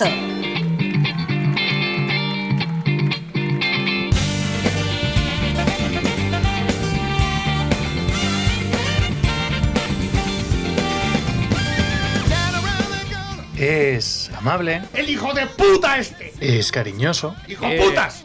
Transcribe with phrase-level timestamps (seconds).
[0.00, 0.40] esto.
[13.56, 16.32] Es amable, ¡El hijo de puta este!
[16.40, 17.36] es cariñoso.
[17.46, 18.24] ¡Hijo Eh, putas!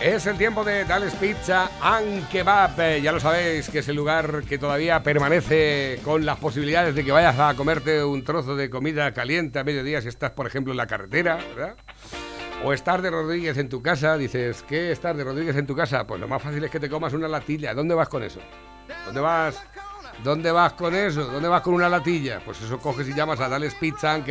[0.00, 2.26] Es el tiempo de Dales Pizza and.
[2.32, 7.04] Eh, Ya lo sabéis que es el lugar que todavía permanece con las posibilidades de
[7.04, 10.72] que vayas a comerte un trozo de comida caliente a mediodía si estás, por ejemplo,
[10.72, 11.76] en la carretera, ¿verdad?
[12.64, 16.06] O estar de Rodríguez en tu casa, dices, ¿qué estar de Rodríguez en tu casa?
[16.06, 17.74] Pues lo más fácil es que te comas una latilla.
[17.74, 18.40] ¿Dónde vas con eso?
[19.04, 19.62] ¿Dónde vas?
[20.24, 21.24] ¿Dónde vas con eso?
[21.26, 22.40] ¿Dónde vas con una latilla?
[22.44, 24.24] Pues eso coges y llamas a Dales Pizza and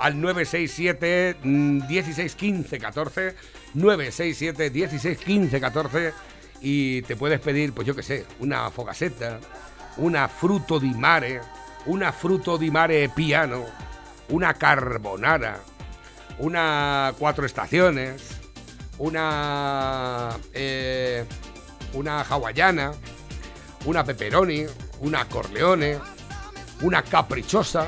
[0.00, 3.34] al 967 mm, 16 15 14
[3.74, 6.12] 967 16 15 14
[6.62, 9.38] y te puedes pedir, pues yo qué sé, una fogaseta,
[9.98, 11.40] una fruto di mare,
[11.86, 13.64] una fruto di mare piano,
[14.28, 15.62] una carbonara,
[16.38, 18.40] una cuatro estaciones,
[18.98, 21.24] una eh,
[21.92, 22.92] una hawaiana,
[23.84, 24.64] una pepperoni,
[25.00, 25.98] una corleone,
[26.82, 27.86] una caprichosa,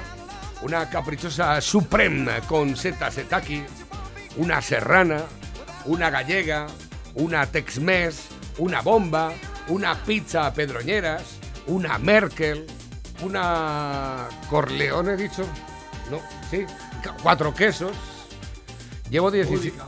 [0.62, 3.64] una caprichosa supreme con seta setaki,
[4.36, 5.24] una serrana,
[5.84, 6.66] una gallega,
[7.14, 9.32] una tex-mex, una bomba,
[9.68, 12.66] una pizza pedroñeras, una Merkel,
[13.22, 15.44] una Corleone, he dicho.
[16.10, 16.64] No, sí,
[17.22, 17.96] cuatro quesos.
[19.10, 19.78] Llevo 17.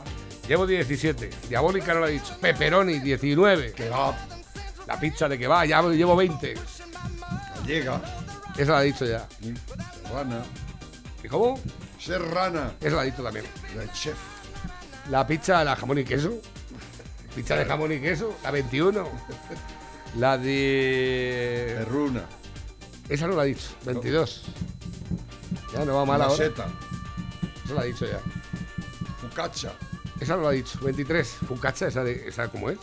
[0.47, 1.29] Llevo 17.
[1.49, 2.37] Diabólica no lo he dicho.
[2.39, 3.73] Pepperoni, 19.
[4.87, 6.53] La pizza de que va, ya llevo 20.
[7.65, 8.01] Llega.
[8.55, 9.27] Esa la he dicho ya.
[10.03, 10.43] Serrana.
[11.25, 11.59] ¿Y cómo?
[11.99, 12.75] Serrana.
[12.79, 13.45] Esa la he dicho también.
[13.75, 14.15] La chef.
[15.09, 16.39] La pizza, la jamón y queso.
[17.35, 19.09] Pizza de jamón y queso, la 21.
[20.17, 21.75] La de.
[21.79, 22.25] Perruna.
[23.09, 24.43] Esa no la he dicho, 22.
[25.73, 26.37] Ya no va mal La ahora.
[26.37, 26.67] seta.
[27.65, 28.19] Esa la he dicho ya.
[29.21, 29.73] Focaccia.
[30.19, 31.27] Esa no la he dicho, 23.
[31.27, 32.77] Fucacha, esa, de, esa cómo es.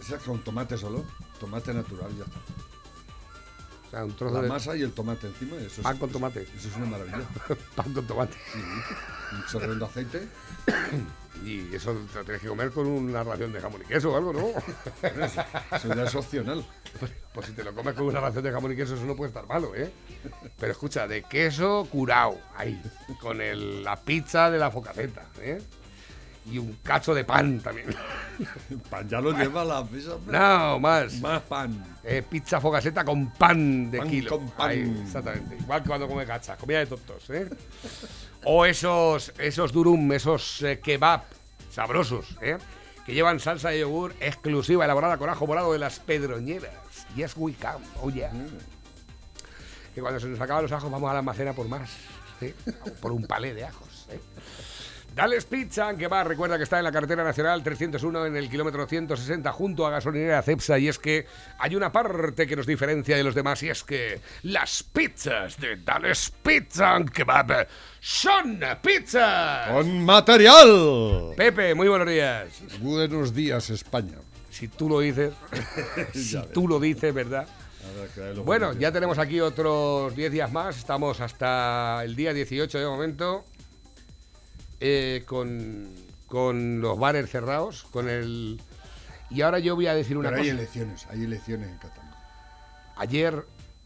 [0.00, 1.04] Esa es con tomate solo.
[1.38, 2.38] Tomate natural, ya está.
[3.88, 5.56] O sea, un trozo La de masa y el tomate encima.
[5.56, 6.42] Eso pan es, con tomate.
[6.56, 7.20] Eso es una maravilla.
[7.74, 8.36] Pan con tomate.
[9.32, 10.28] Un chorrón de aceite.
[11.44, 14.16] Y eso te lo tienes que comer con una ración de jamón y queso o
[14.16, 14.48] algo, ¿no?
[15.76, 16.66] Eso ya es opcional.
[17.32, 19.28] Pues si te lo comes con una ración de jamón y queso, eso no puede
[19.28, 19.88] estar malo, ¿eh?
[20.58, 22.82] Pero escucha, de queso curado, ahí,
[23.20, 25.62] con el- la pizza de la focaceta, ¿eh?
[26.50, 27.88] Y un cacho de pan también.
[28.90, 30.12] Pan ya lo lleva la pizza.
[30.26, 31.20] No, más.
[31.20, 31.98] Más pan.
[32.04, 34.30] Eh, pizza focaceta con pan de Pan kilo.
[34.30, 34.70] con pan.
[34.70, 35.56] Ahí, exactamente.
[35.56, 37.48] Igual que cuando come cachas, comida de tontos, ¿eh?
[38.44, 41.22] O esos, esos durum, esos eh, kebab
[41.70, 42.56] sabrosos, ¿eh?
[43.04, 46.72] Que llevan salsa de yogur exclusiva elaborada con ajo morado de las pedroñeras.
[47.16, 47.78] Yes, we can.
[48.00, 48.30] Oh, yeah.
[49.94, 51.90] Que cuando se nos acaban los ajos vamos a la almacena por más.
[52.40, 52.54] ¿eh?
[53.00, 54.06] Por un palé de ajos.
[54.10, 54.20] ¿eh?
[55.18, 58.86] Dales Pizza, que va, recuerda que está en la carretera nacional 301 en el kilómetro
[58.86, 61.26] 160 junto a gasolinera Cepsa y es que
[61.58, 65.74] hay una parte que nos diferencia de los demás y es que las pizzas de
[65.78, 67.66] Dales Pizza and Kebab
[67.98, 69.72] son pizzas.
[69.72, 71.32] Con material.
[71.36, 72.46] Pepe, muy buenos días.
[72.78, 74.18] Buenos días, España.
[74.50, 75.32] Si tú lo dices,
[76.14, 77.48] si tú lo dices, ¿verdad?
[78.14, 80.78] Que Bueno, ya tenemos aquí otros 10 días más.
[80.78, 83.44] Estamos hasta el día 18 de momento.
[84.80, 85.88] Eh, con,
[86.26, 87.84] con los bares cerrados.
[87.90, 88.60] Con el.
[89.30, 90.60] Y ahora yo voy a decir una Pero hay cosa.
[90.60, 91.06] elecciones.
[91.10, 92.16] Hay elecciones en Cataluña.
[92.96, 93.44] Ayer.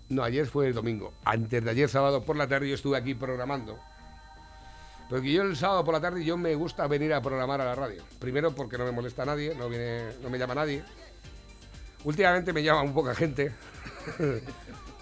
[0.09, 1.15] No, ayer fue el domingo.
[1.25, 3.79] Antes de ayer, sábado por la tarde, yo estuve aquí programando.
[5.09, 7.75] Porque yo el sábado por la tarde yo me gusta venir a programar a la
[7.75, 8.03] radio.
[8.19, 10.83] Primero porque no me molesta nadie, no, viene, no me llama nadie.
[12.05, 13.53] Últimamente me llama un poca gente.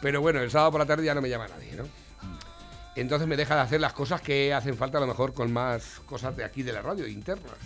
[0.03, 1.85] Pero bueno, el sábado por la tarde ya no me llama nadie, ¿no?
[2.97, 6.01] Entonces me deja de hacer las cosas que hacen falta a lo mejor con más
[6.07, 7.57] cosas de aquí de la radio, internas.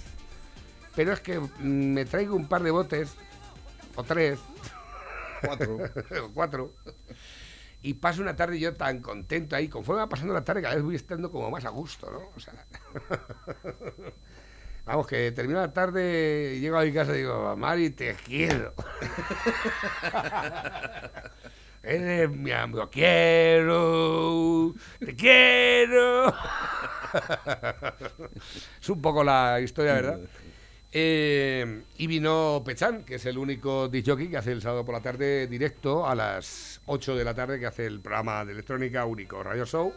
[0.95, 3.15] Pero es que mm, me traigo un par de botes,
[3.97, 4.39] o tres,
[5.45, 5.77] Cuatro.
[6.25, 6.75] o cuatro.
[7.83, 9.69] Y paso una tarde yo tan contento ahí.
[9.69, 12.31] Conforme va pasando la tarde, cada vez voy estando como más a gusto, ¿no?
[12.35, 12.55] O sea.
[14.87, 18.75] Vamos, que termina la tarde y llego a mi casa y digo, Mari, te quiero.
[21.87, 26.29] Eres mi amigo, quiero, te quiero.
[28.81, 30.21] es un poco la historia, ¿verdad?
[30.91, 34.95] Eh, y vino Pechán, que es el único disc jockey que hace el sábado por
[34.95, 39.05] la tarde directo a las 8 de la tarde, que hace el programa de electrónica
[39.05, 39.93] único, Radio Show.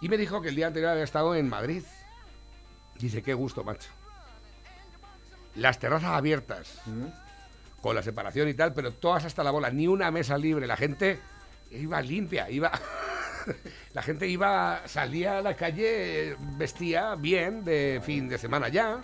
[0.00, 1.82] Y me dijo que el día anterior había estado en Madrid.
[2.98, 3.90] Dice, qué gusto, macho.
[5.56, 6.80] Las terrazas abiertas,
[7.82, 10.66] con la separación y tal, pero todas hasta la bola, ni una mesa libre.
[10.66, 11.18] La gente
[11.72, 12.70] iba limpia, iba.
[13.92, 19.00] la gente iba, salía a la calle, vestía bien de fin de semana ya,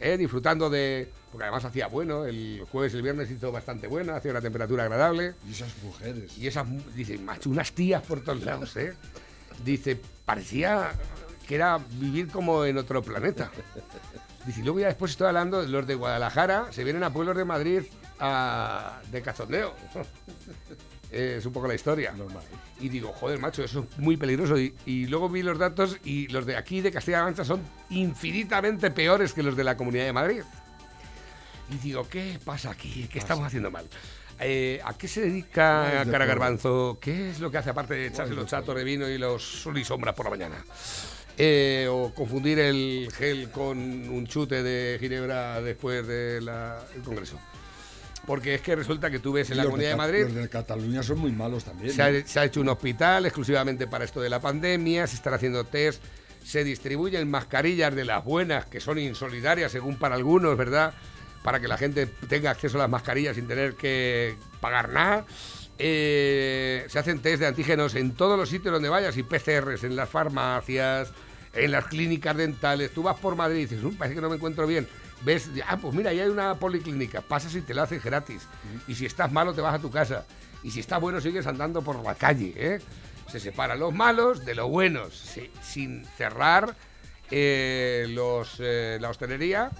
[0.00, 1.10] eh, disfrutando de.
[1.30, 4.84] Porque además hacía bueno, el jueves y el viernes hizo bastante bueno, hacía una temperatura
[4.84, 5.34] agradable.
[5.46, 6.36] Y esas mujeres.
[6.38, 8.94] Y esas, dice, macho, unas tías por todos lados, ¿eh?
[9.62, 10.92] Dice, parecía
[11.46, 13.50] que era vivir como en otro planeta.
[14.46, 17.44] Dice, luego ya después estoy hablando de los de Guadalajara, se vienen a pueblos de
[17.44, 17.82] Madrid
[19.10, 19.74] de cachondeo.
[21.10, 22.12] es un poco la historia.
[22.12, 22.44] Normal.
[22.80, 24.58] Y digo, joder, macho, eso es muy peligroso.
[24.58, 28.90] Y, y luego vi los datos y los de aquí, de Castilla-La Mancha, son infinitamente
[28.90, 30.42] peores que los de la Comunidad de Madrid.
[31.70, 33.08] Y digo, ¿qué pasa aquí?
[33.10, 33.86] ¿Qué estamos haciendo mal?
[34.40, 36.26] Eh, ¿A qué se dedica Cara.
[36.26, 36.98] Garbanzo?
[37.00, 39.78] ¿Qué es lo que hace aparte de echarse los chatos de vino y los sol
[39.78, 40.64] y sombras por la mañana?
[41.38, 46.50] Eh, o confundir el gel con un chute de ginebra después del
[47.04, 47.38] Congreso.
[48.26, 50.48] Porque es que resulta que tú ves en Y la Comunidad de Madrid Los de
[50.48, 51.92] Cataluña son muy malos también.
[51.92, 55.34] se ha, se ha hecho un hospital exclusivamente para esto de la pandemia, se están
[55.34, 56.02] haciendo test,
[56.44, 60.94] se distribuyen mascarillas de las buenas, que son insolidarias según para algunos, ¿verdad?
[61.42, 65.24] Para que la gente tenga acceso a las mascarillas sin tener que pagar nada.
[65.78, 69.96] Eh, se hacen test de antígenos en todos los sitios donde vayas y PCRs en
[69.96, 71.10] las farmacias,
[71.54, 72.92] en las clínicas dentales.
[72.92, 74.86] Tú vas por Madrid y dices, "Mm, parece que no me encuentro bien.
[75.24, 78.42] Ves, ah, pues mira, ahí hay una policlínica, pasas y te la hacen gratis.
[78.88, 80.24] Y si estás malo, te vas a tu casa.
[80.64, 82.52] Y si estás bueno, sigues andando por la calle.
[82.56, 82.80] ¿eh?
[83.30, 86.74] Se separan los malos de los buenos, sí, sin cerrar
[87.30, 89.70] eh, los, eh, la hostelería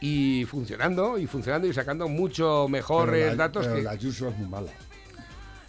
[0.00, 4.28] y funcionando, y funcionando y sacando mucho Pero mejores la- datos pero que la Ayuso
[4.28, 4.70] es muy mala.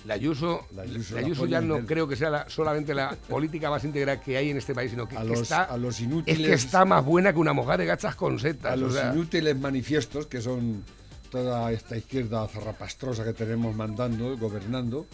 [0.05, 3.15] La Ayuso, La la Ayuso la ya no el- creo que sea la- solamente la
[3.29, 5.77] política más íntegra que hay en este país, sino que, A que los- está, a
[5.77, 8.71] los es que está más buena que una mojada de gachas con setas.
[8.71, 10.83] A o los sea, inútiles manifiestos, que son
[11.29, 15.05] toda esta izquierda zarrapastrosa que tenemos mandando, gobernando,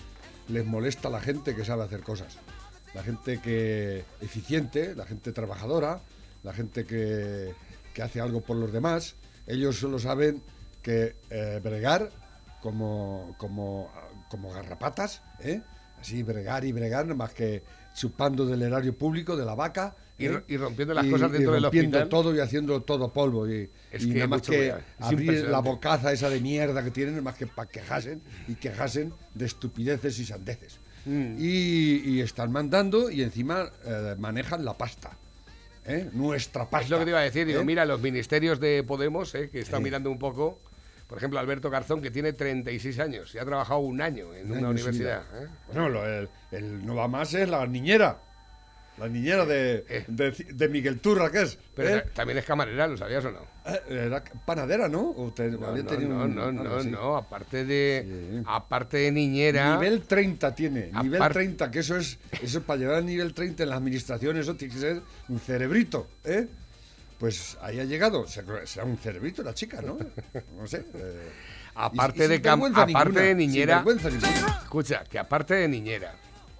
[0.48, 2.38] les molesta la gente que sabe hacer cosas.
[2.94, 6.00] La gente que eficiente, la gente trabajadora,
[6.44, 7.52] la gente que,
[7.94, 9.16] que hace algo por los demás.
[9.48, 10.42] Ellos solo saben
[10.82, 12.10] que eh, bregar
[12.62, 13.92] como, como,
[14.30, 15.62] como garrapatas, ¿eh?
[16.00, 17.64] así bregar y bregar, más que
[17.94, 19.96] chupando del erario público, de la vaca.
[20.18, 20.44] Y ¿eh?
[20.48, 22.10] y rompiendo las cosas dentro del rompiendo hospital.
[22.10, 23.50] todo y haciendo todo polvo.
[23.50, 24.42] Y, y que nada más
[25.00, 29.46] abrir la bocaza esa de mierda que tienen, más que para quejasen y quejasen de
[29.46, 30.80] estupideces y sandeces.
[31.06, 31.36] Mm.
[31.38, 35.12] Y, están mandando y encima eh, manejan la pasta.
[35.86, 36.10] ¿eh?
[36.14, 36.86] Nuestra pasta.
[36.86, 39.60] Es lo que te iba a decir, digo, mira, los ministerios de Podemos, eh, que
[39.60, 40.60] están mirando un poco,
[41.08, 44.52] por ejemplo, Alberto Garzón, que tiene 36 años y ha trabajado un año en Un
[44.52, 45.22] una año universidad.
[45.36, 45.48] ¿eh?
[45.68, 48.18] Bueno, lo- el, el no va más es la niñera.
[48.98, 50.06] La niñera de, Eh.
[50.08, 51.60] de, de Miguel Turra, ¿qué es?
[51.76, 52.02] Pero ¿Eh?
[52.02, 53.40] ta- también es camarera, ¿lo sabías o no?
[53.66, 55.10] Eh, Era panadera, ¿no?
[55.12, 56.90] ¿O te- No, había no, tenido no, un- no, no, así?
[56.92, 58.06] no, aparte de,
[58.38, 58.44] Sí.
[58.48, 59.76] aparte de niñera...
[59.76, 63.64] Nivel 30 tiene, nivel Aparte- 30, que eso es, eso para llegar al nivel 30
[63.64, 66.48] en la administración, eso tiene que ser un cerebrito, ¿eh?
[67.20, 69.98] Pues ahí ha llegado, será un cerebrito la chica, ¿no?
[70.58, 70.86] No sé.
[70.94, 71.30] eh,
[71.76, 72.40] Aparte y- y de
[72.82, 73.84] aparte ninguna, de niñera-.
[74.64, 76.14] Escucha, que aparte de niñera,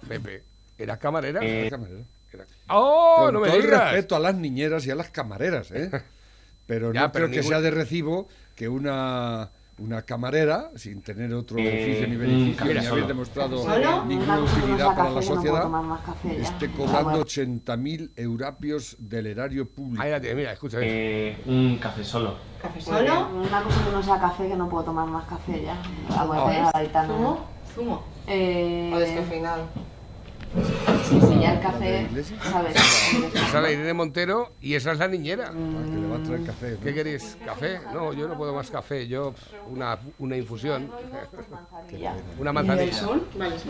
[0.08, 0.42] Pepe,
[0.78, 1.40] ¿eras camarera?
[1.42, 2.00] La camarera.
[2.32, 5.70] Era- ¡Oh, Con no me todo el respeto a las niñeras y a las camareras,
[5.70, 5.90] ¿eh?
[6.66, 11.32] Pero Ya, no pero creo que sea de recibo que una, una camarera, sin tener
[11.34, 13.06] otro Eh, oficio ni beneficio, ni haber solo.
[13.06, 14.04] demostrado ¿Solo?
[14.06, 15.70] ninguna utilidad para la no sociedad,
[16.04, 16.42] café ya.
[16.42, 17.24] esté Ah, cobrando bueno.
[17.24, 20.02] 80.000 eurapios del erario público.
[20.02, 20.78] Ahí la tienes, mira, escucha.
[20.80, 22.36] Eh, un café solo.
[22.62, 23.28] ¿Café solo?
[23.28, 25.76] Una cosa que no sea café, que no puedo tomar más café ya.
[26.72, 27.14] Garitano.
[27.14, 27.40] ¿Zumo?
[27.74, 28.04] ¿Zumo?
[28.26, 29.64] Eh, ¿O descafeinado?
[31.08, 32.08] Sí, sí, ya el ¿La de café.
[33.34, 35.50] Esa es la Irene Montero y esa es la niñera.
[35.50, 36.70] Que le va a traer café.
[36.72, 36.80] ¿no?
[36.80, 37.36] ¿Qué queréis?
[37.44, 37.80] ¿Café?
[37.92, 39.06] No, yo no puedo más café.
[39.06, 39.34] Yo,
[39.68, 40.90] una, una infusión.
[42.38, 43.02] Una ¿Y manzanilla.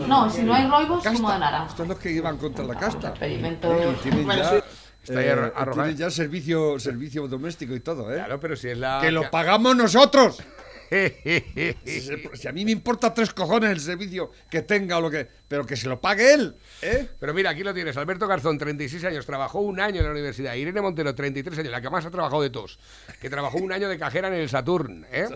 [0.07, 1.17] No, si no hay roibos, Casta.
[1.17, 1.65] zumo de naranja.
[1.65, 3.09] Estos son los que iban contra la casta.
[3.09, 3.73] Experimento.
[4.03, 4.09] Sí.
[5.03, 8.15] Está ahí eh, ya servicio, servicio doméstico y todo, ¿eh?
[8.15, 8.99] Claro, pero si es la.
[9.01, 10.43] ¡Que lo pagamos nosotros!
[10.89, 15.27] Si, a mí me importa tres cojones el servicio que tenga o lo que...
[15.47, 17.07] Pero que se lo pague él, ¿eh?
[17.19, 17.95] Pero mira, aquí lo tienes.
[17.95, 20.55] Alberto Garzón, 36 años, trabajó un año en la universidad.
[20.55, 22.79] Irene Montero, 33 años, la que más ha trabajado de todos,
[23.21, 25.05] que trabajó un año de cajera en el Saturn.
[25.11, 25.29] ¿eh?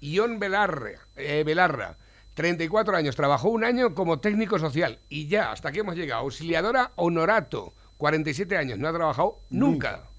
[0.00, 1.98] Ion Belarra, eh, Belarra,
[2.34, 4.98] 34 años, trabajó un año como técnico social.
[5.08, 6.22] Y ya, hasta aquí hemos llegado.
[6.22, 10.11] Auxiliadora Honorato, 47 años, no ha trabajado nunca.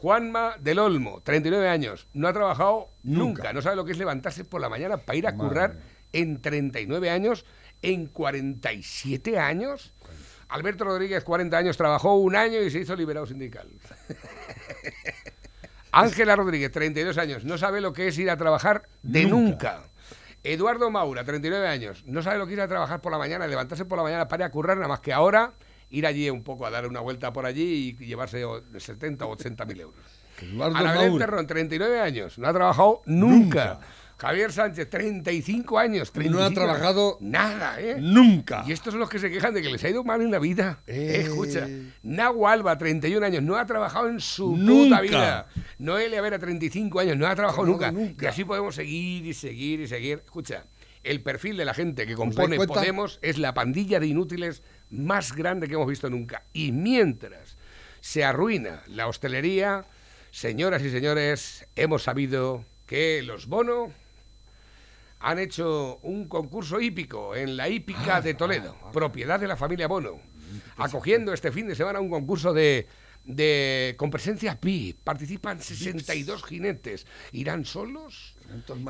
[0.00, 3.24] Juanma del Olmo, 39 años, no ha trabajado nunca.
[3.24, 3.52] Nunca.
[3.52, 5.76] No sabe lo que es levantarse por la mañana para ir a Madre currar
[6.12, 7.44] en 39 años,
[7.82, 9.94] en 47 años.
[10.48, 13.68] Alberto Rodríguez, 40 años, trabajó un año y se hizo liberado sindical.
[15.92, 19.84] Ángela Rodríguez, 32 años, no sabe lo que es ir a trabajar de nunca.
[20.44, 23.46] Eduardo Maura, 39 años, no sabe lo que es ir a trabajar por la mañana,
[23.46, 25.54] levantarse por la mañana para ir a currar, nada más que ahora
[25.90, 29.30] ir allí un poco a dar una vuelta por allí y llevarse o- 70 o
[29.30, 30.04] 80 mil euros.
[30.62, 31.18] Ana Belén.
[31.18, 33.80] Terrón, 39 años, no ha trabajado nunca.
[34.18, 37.96] Javier Sánchez, 35 años, 35 trabajado nada, ¿eh?
[38.00, 38.64] Nunca.
[38.66, 40.38] Y estos son los que se quejan de que les ha ido mal en la
[40.38, 40.80] vida.
[40.86, 41.20] Eh.
[41.24, 41.68] Escucha,
[42.02, 44.96] Nahu Alba, 31 años, no ha trabajado en su Nunca.
[44.96, 45.46] puta vida.
[45.78, 47.92] Noelia Vera, 35 años, no ha trabajado nunca.
[47.92, 48.24] Nunca.
[48.24, 50.22] Y así podemos seguir y seguir y seguir.
[50.24, 50.64] Escucha,
[51.02, 52.56] el perfil de la gente que compone?
[52.66, 56.44] Podemos es la pandilla de inútiles más grande que hemos visto nunca.
[56.52, 57.56] Y mientras
[58.00, 59.84] se arruina la hostelería,
[60.30, 63.92] señoras y señores, hemos sabido que los Bono
[65.18, 70.20] han hecho un concurso hípico en la hípica de Toledo, propiedad de la familia Bono,
[70.76, 72.86] acogiendo este fin de semana un concurso de,
[73.24, 74.94] de con presencia pi.
[75.02, 77.06] Participan 62 jinetes.
[77.32, 78.36] ¿Irán solos?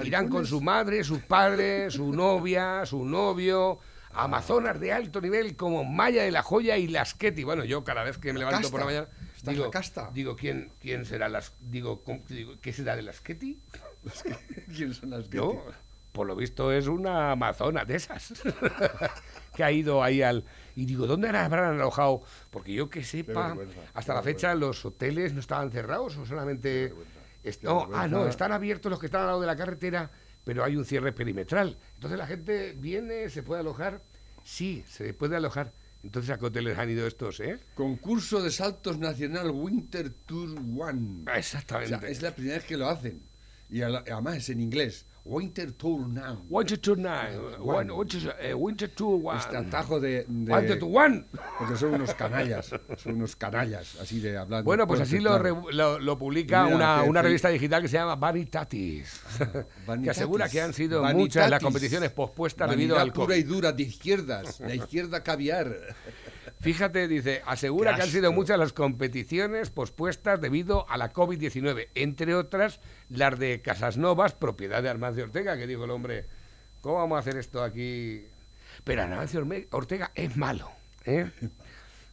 [0.04, 3.78] Irán con su madre, sus padres, su novia, su novio.
[4.16, 7.44] Amazonas de alto nivel como Maya de la Joya y Lasqueti.
[7.44, 9.08] Bueno, yo cada vez que me levanto por la mañana
[9.42, 10.10] digo, la casta.
[10.12, 13.60] digo ¿quién, quién será las digo, ¿cómo- digo, ¿qué será de Lasqueti?
[14.76, 15.64] ¿Quién son Yo,
[16.12, 18.32] por lo visto, es una amazona de esas
[19.54, 20.44] que ha ido ahí al.
[20.74, 22.22] Y digo, ¿dónde habrán alojado?
[22.50, 23.56] Porque yo que sepa,
[23.94, 26.94] hasta la fecha los hoteles no estaban cerrados o solamente.
[27.62, 30.10] no, ah, no, están abiertos los que están al lado de la carretera,
[30.46, 31.76] pero hay un cierre perimetral.
[31.94, 34.00] Entonces la gente viene, se puede alojar.
[34.44, 35.72] Sí, se puede alojar.
[36.04, 37.58] Entonces, ¿a qué hoteles han ido estos, eh?
[37.74, 41.24] Concurso de saltos nacional Winter Tour One.
[41.28, 41.98] O Exactamente.
[41.98, 43.22] sea, es la primera vez que lo hacen.
[43.68, 45.04] Y además es en inglés.
[45.28, 46.44] Winter Tour Now.
[46.48, 49.38] Winter to nine, one, winter, eh, winter to one.
[49.38, 51.24] Este atajo de, de- Winter to one.
[51.58, 52.70] Porque son unos canallas.
[52.96, 54.64] Son unos canallas, así de hablando.
[54.64, 57.88] Bueno, pues así lo, re- lo, lo publica Mira, una, que una revista digital que
[57.88, 60.08] se llama Vanitatis, que Vanitatis.
[60.10, 61.24] asegura que han sido Vanitatis.
[61.24, 63.38] muchas las competiciones pospuestas debido Vanidad al pura COVID.
[63.38, 64.60] y dura de izquierdas.
[64.60, 65.76] La izquierda caviar.
[66.66, 72.34] Fíjate, dice, asegura que han sido muchas las competiciones pospuestas debido a la COVID-19, entre
[72.34, 76.26] otras las de Casas Novas, propiedad de Armancio Ortega, que dijo el hombre,
[76.80, 78.24] ¿cómo vamos a hacer esto aquí?
[78.84, 80.70] Pero Armancio Ortega es malo,
[81.04, 81.30] ¿eh?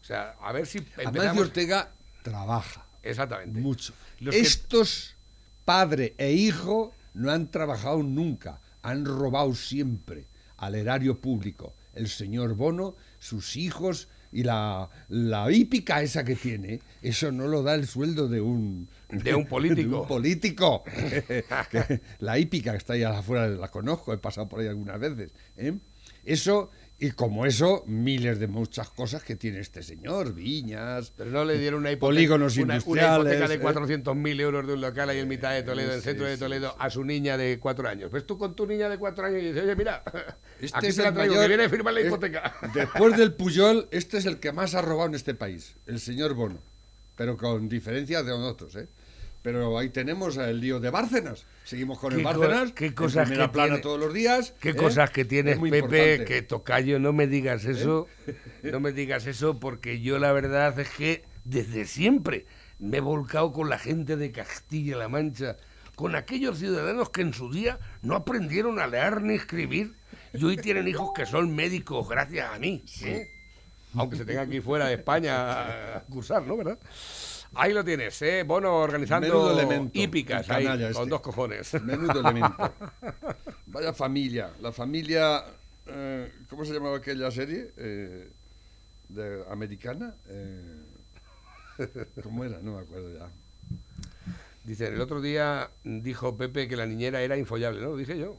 [0.01, 1.15] O sea, a ver si empezamos...
[1.19, 1.91] Amancio Ortega
[2.21, 3.59] trabaja Exactamente.
[3.59, 3.93] mucho.
[4.19, 5.15] Los que- Estos,
[5.65, 8.61] padre e hijo, no han trabajado nunca.
[8.81, 11.73] Han robado siempre al erario público.
[11.93, 17.63] El señor Bono, sus hijos y la, la hípica esa que tiene, eso no lo
[17.63, 18.89] da el sueldo de un...
[19.09, 19.89] De un político.
[19.89, 20.83] de un político.
[22.19, 25.31] La hípica que está ahí afuera, la conozco, he pasado por ahí algunas veces.
[25.57, 25.77] ¿eh?
[26.25, 26.71] Eso,
[27.05, 31.57] y como eso, miles de muchas cosas que tiene este señor, viñas, Pero no le
[31.57, 34.03] dieron una hipoteca, Polígonos una, una industriales, hipoteca de ¿eh?
[34.05, 36.75] 400.000 euros de un local ahí en mitad de Toledo, en el centro de Toledo,
[36.79, 38.09] a su niña de cuatro años.
[38.09, 40.01] Pues tú con tu niña de cuatro años y dices, oye, mira,
[40.61, 42.55] Este aquí es te la traigo, mayor- que viene a firmar la es- hipoteca.
[42.73, 46.33] Después del Puyol, este es el que más ha robado en este país, el señor
[46.35, 46.59] Bono.
[47.17, 48.87] Pero con diferencia de nosotros, ¿eh?
[49.43, 51.45] Pero ahí tenemos el lío de Bárcenas.
[51.65, 52.71] Seguimos con el co- Bárcenas.
[52.71, 54.53] qué en cosas primera que plana tiene- todos los días.
[54.59, 54.75] Qué ¿eh?
[54.75, 56.13] cosas que tienes, Pepe, importante.
[56.15, 56.25] ¿Eh?
[56.25, 58.07] que tocayo, no me digas eso,
[58.63, 62.45] no me digas eso, porque yo la verdad es que desde siempre
[62.79, 65.57] me he volcado con la gente de Castilla-La Mancha,
[65.95, 69.93] con aquellos ciudadanos que en su día no aprendieron a leer ni escribir
[70.33, 72.83] y hoy tienen hijos que son médicos gracias a mí.
[73.03, 73.27] ¿eh?
[73.95, 76.57] Aunque se tengan que ir fuera de España a cursar, ¿no?
[76.57, 76.79] ¿Verdad?
[77.55, 78.43] Ahí lo tienes, ¿eh?
[78.43, 81.05] Bono organizando hípicas ahí, con este.
[81.05, 81.81] dos cojones.
[81.83, 82.73] Menudo elemento.
[83.67, 84.51] Vaya familia.
[84.61, 85.43] La familia.
[85.85, 87.71] eh, ¿Cómo se llamaba aquella serie?
[87.77, 88.29] Eh,
[89.09, 90.15] de, ¿Americana?
[90.27, 90.81] Eh,
[92.23, 92.59] ¿Cómo era?
[92.59, 93.29] No me acuerdo ya.
[94.63, 97.89] Dice, el otro día dijo Pepe que la niñera era infollable, ¿no?
[97.89, 98.37] Lo dije yo.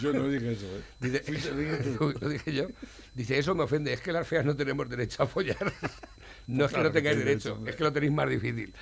[0.00, 0.82] Yo no dije eso, ¿eh?
[1.00, 1.22] Dice,
[2.20, 2.66] lo dije yo.
[3.14, 5.72] Dice, eso me ofende, es que las feas no tenemos derecho a follar.
[6.50, 8.74] No es que no tengáis derecho, es que lo tenéis más difícil.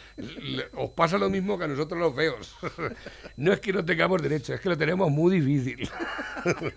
[0.74, 2.56] Os pasa lo mismo que a nosotros los feos.
[3.36, 5.88] No es que no tengamos derecho, es que lo tenemos muy difícil.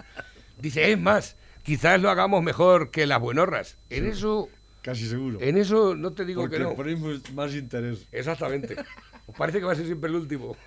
[0.60, 3.78] Dice, es más, quizás lo hagamos mejor que las buenorras.
[3.90, 4.50] En eso,
[4.84, 5.40] Casi seguro.
[5.42, 6.76] en eso no te digo Porque que no.
[6.76, 8.06] ponemos más interés.
[8.12, 8.76] Exactamente.
[9.28, 10.56] Os parece que va a ser siempre el último.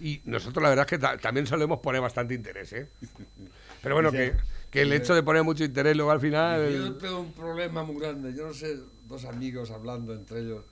[0.00, 2.88] y nosotros la verdad es que ta- también solemos poner bastante interés, ¿eh?
[3.82, 4.34] Pero bueno, que,
[4.74, 6.98] que el hecho de poner mucho interés luego al Yo final...
[7.00, 8.34] tengo un problema muy grande.
[8.34, 8.76] Yo no sé,
[9.06, 10.64] dos amigos hablando entre ellos.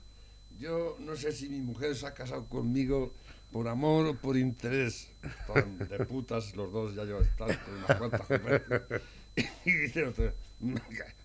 [0.59, 3.13] Yo no sé si mi mujer se ha casado conmigo
[3.53, 5.09] por amor o por interés.
[5.23, 9.01] Están de putas los dos, ya yo unas cuantas conversaciones.
[9.65, 10.31] Y dice otro,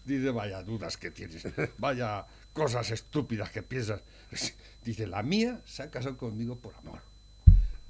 [0.06, 4.00] dice, vaya dudas que tienes, vaya cosas estúpidas que piensas.
[4.82, 7.02] Dice, la mía se ha casado conmigo por amor.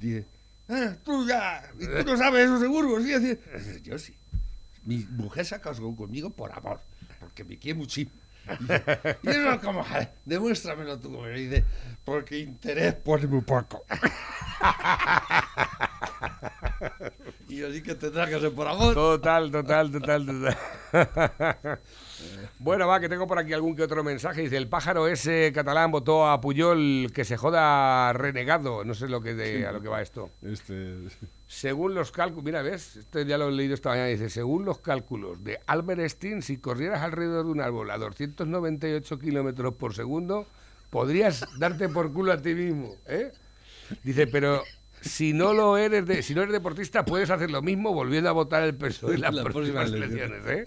[0.01, 0.27] Dice,
[0.69, 3.01] ah, tú ya, y tú no sabes eso seguro.
[3.01, 3.17] ¿sí?
[3.17, 4.13] Dice, yo sí.
[4.89, 6.81] Mi mujer se casado conmigo por amor,
[7.21, 8.11] porque me quiere muchísimo.
[9.23, 11.23] Y eso como, "Joder, demuéstramelo tú.
[11.27, 11.63] Dice,
[12.07, 13.85] porque interés pone muy poco.
[17.49, 18.95] y yo sí que tendrá que ser por amor.
[18.95, 20.57] Total, total, total, total.
[22.59, 24.41] bueno, va, que tengo por aquí algún que otro mensaje.
[24.41, 28.85] Dice, el pájaro ese catalán votó a Puyol que se joda renegado.
[28.85, 30.31] No sé lo que de- a lo que va esto.
[30.41, 30.97] Este,
[31.49, 32.97] Según los cálculos, mira, ¿ves?
[32.97, 34.09] Esto ya lo he leído esta mañana.
[34.09, 39.19] Dice, según los cálculos de Albert Einstein, si corrieras alrededor de un árbol a 298
[39.19, 40.47] kilómetros por segundo,
[40.91, 43.33] podrías darte por culo a ti mismo, ¿eh?
[44.05, 44.63] Dice, pero
[45.01, 48.33] si no lo eres, de, si no eres deportista, puedes hacer lo mismo volviendo a
[48.33, 50.67] votar el PSOE en las próximas elecciones, ¿eh?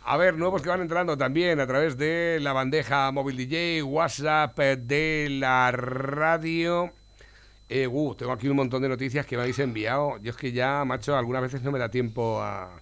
[0.00, 4.58] A ver, nuevos que van entrando también a través de la bandeja móvil DJ, WhatsApp
[4.58, 6.92] eh, de la radio.
[7.68, 10.18] Eh, uh, tengo aquí un montón de noticias que me habéis enviado.
[10.22, 12.80] Yo es que ya, macho, algunas veces no me da tiempo a...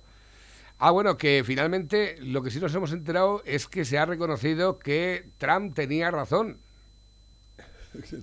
[0.79, 4.79] Ah, bueno, que finalmente lo que sí nos hemos enterado es que se ha reconocido
[4.79, 6.59] que Trump tenía razón.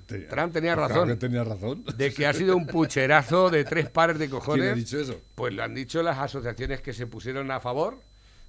[0.05, 1.07] tenía- Trump tenía Claro razón.
[1.07, 1.83] que tenía razón.
[1.97, 4.63] De que ha sido un pucherazo de tres pares de cojones.
[4.63, 5.19] ¿Quién ha dicho eso?
[5.33, 8.01] Pues lo han dicho las asociaciones que se pusieron a favor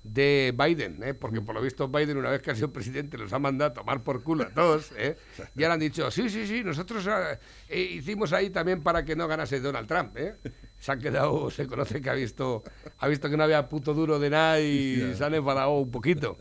[0.03, 1.15] de Biden, ¿eh?
[1.15, 3.75] porque por lo visto Biden una vez que ha sido presidente los ha mandado a
[3.75, 5.17] tomar por culo a todos, ¿eh?
[5.57, 9.15] y ahora han dicho, sí, sí, sí, nosotros eh, eh, hicimos ahí también para que
[9.15, 10.35] no ganase Donald Trump, ¿eh?
[10.79, 12.65] se han quedado, se conoce que ha visto,
[12.99, 16.37] ha visto que no había puto duro de nada y se han enfadado un poquito.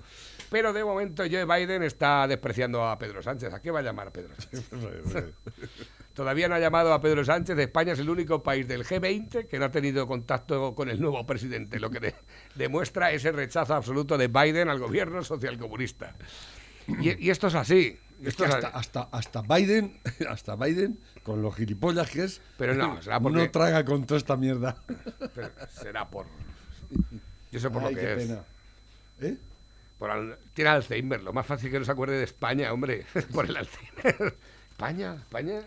[0.51, 3.53] Pero de momento Joe Biden está despreciando a Pedro Sánchez.
[3.53, 4.69] ¿A qué va a llamar a Pedro Sánchez?
[6.13, 7.57] Todavía no ha llamado a Pedro Sánchez.
[7.57, 11.25] España es el único país del G20 que no ha tenido contacto con el nuevo
[11.25, 12.15] presidente, lo que de-
[12.55, 16.15] demuestra ese rechazo absoluto de Biden al gobierno socialcomunista.
[16.87, 17.97] Y, y esto es así.
[18.21, 18.77] Es que hasta, así.
[18.77, 19.99] hasta, hasta Biden,
[20.29, 24.17] hasta Biden, con los gilipollas que es, Pero no, será porque- no traga con toda
[24.17, 24.75] esta mierda.
[25.33, 26.25] Pero será por.
[27.53, 28.27] Yo sé por Ay, lo que qué es.
[28.27, 28.43] pena.
[29.21, 29.37] ¿Eh?
[30.01, 31.21] Por al- tiene Alzheimer.
[31.21, 33.05] Lo más fácil que no se acuerde de España, hombre.
[33.33, 34.33] por el Alzheimer.
[34.71, 35.61] España, España.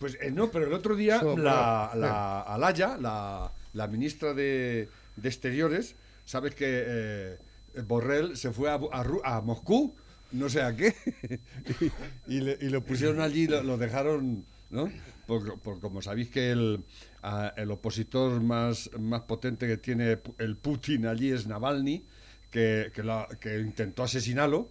[0.00, 4.88] Pues eh, no, pero el otro día So, la, la Alaya, la, la ministra de,
[5.14, 5.94] de Exteriores,
[6.24, 7.38] sabes que eh,
[7.86, 9.94] Borrell se fue a, a a Moscú,
[10.32, 10.92] no sé a qué,
[12.26, 14.90] y, le- y lo pusieron allí, lo, lo dejaron, ¿no?
[15.28, 16.80] Por, por- como sabéis que el,
[17.22, 22.02] a- el opositor más, más potente que tiene el Putin allí es Navalny,
[22.50, 24.68] que, que, la- que intentó asesinarlo,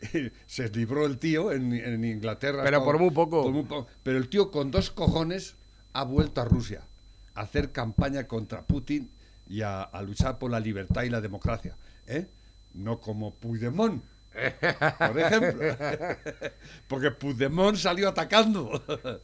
[0.46, 2.62] se libró el tío en, en Inglaterra.
[2.64, 3.42] Pero por muy poco.
[3.42, 5.54] por muy po- Pero el tío con dos cojones
[5.92, 6.82] ha vuelto a Rusia
[7.34, 9.10] a hacer campaña contra Putin
[9.48, 11.76] y a, a luchar por la libertad y la democracia.
[12.06, 12.26] ¿eh?
[12.74, 14.02] No como Puigdemont,
[14.98, 15.76] por ejemplo.
[16.88, 18.82] Porque Puigdemont salió atacando.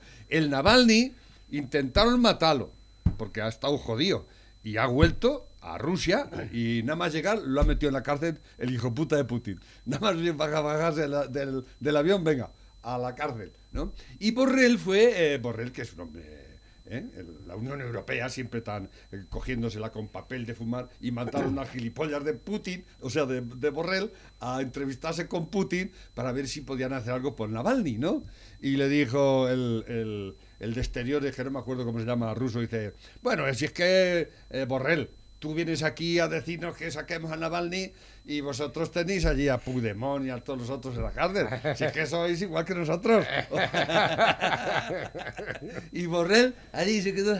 [0.29, 1.14] El Navalny
[1.51, 2.71] intentaron matarlo,
[3.17, 4.27] porque ha estado jodido.
[4.62, 8.38] Y ha vuelto a Rusia y nada más llegar lo ha metido en la cárcel
[8.59, 9.61] el hijo puta de Putin.
[9.85, 12.51] Nada más baja- bajarse la- del, del avión, venga,
[12.83, 13.53] a la cárcel.
[13.73, 13.92] ¿no?
[14.18, 16.49] Y Borrell fue, eh, Borrell que es un hombre...
[16.90, 17.05] ¿eh?
[17.47, 22.25] La Unión Europea siempre tan eh, cogiéndosela con papel de fumar y mandaron a gilipollas
[22.25, 26.94] de Putin, o sea, de, de Borrell, a entrevistarse con Putin para ver si podían
[26.94, 28.25] hacer algo por Navalny, ¿no?
[28.62, 32.33] Y le dijo el, el, el de exteriores, que no me acuerdo cómo se llama,
[32.33, 37.31] ruso, dice, bueno, si es que eh, Borrell, tú vienes aquí a decirnos que saquemos
[37.33, 37.92] a Navalny
[38.27, 41.46] y vosotros tenéis allí a Puigdemont y a todos los otros en la cárcel.
[41.77, 43.24] Si es que sois igual que nosotros.
[45.92, 47.37] y Borrell allí se quedó...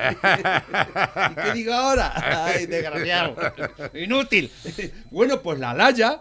[0.00, 2.44] ¿Y qué digo ahora?
[2.46, 3.36] ¡Ay, desgraciado!
[3.94, 4.50] ¡Inútil!
[5.10, 6.20] Bueno, pues la Laya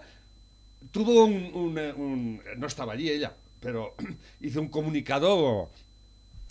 [0.91, 3.95] tuvo un, un, un- No estaba allí ella, pero
[4.41, 5.69] hizo un comunicado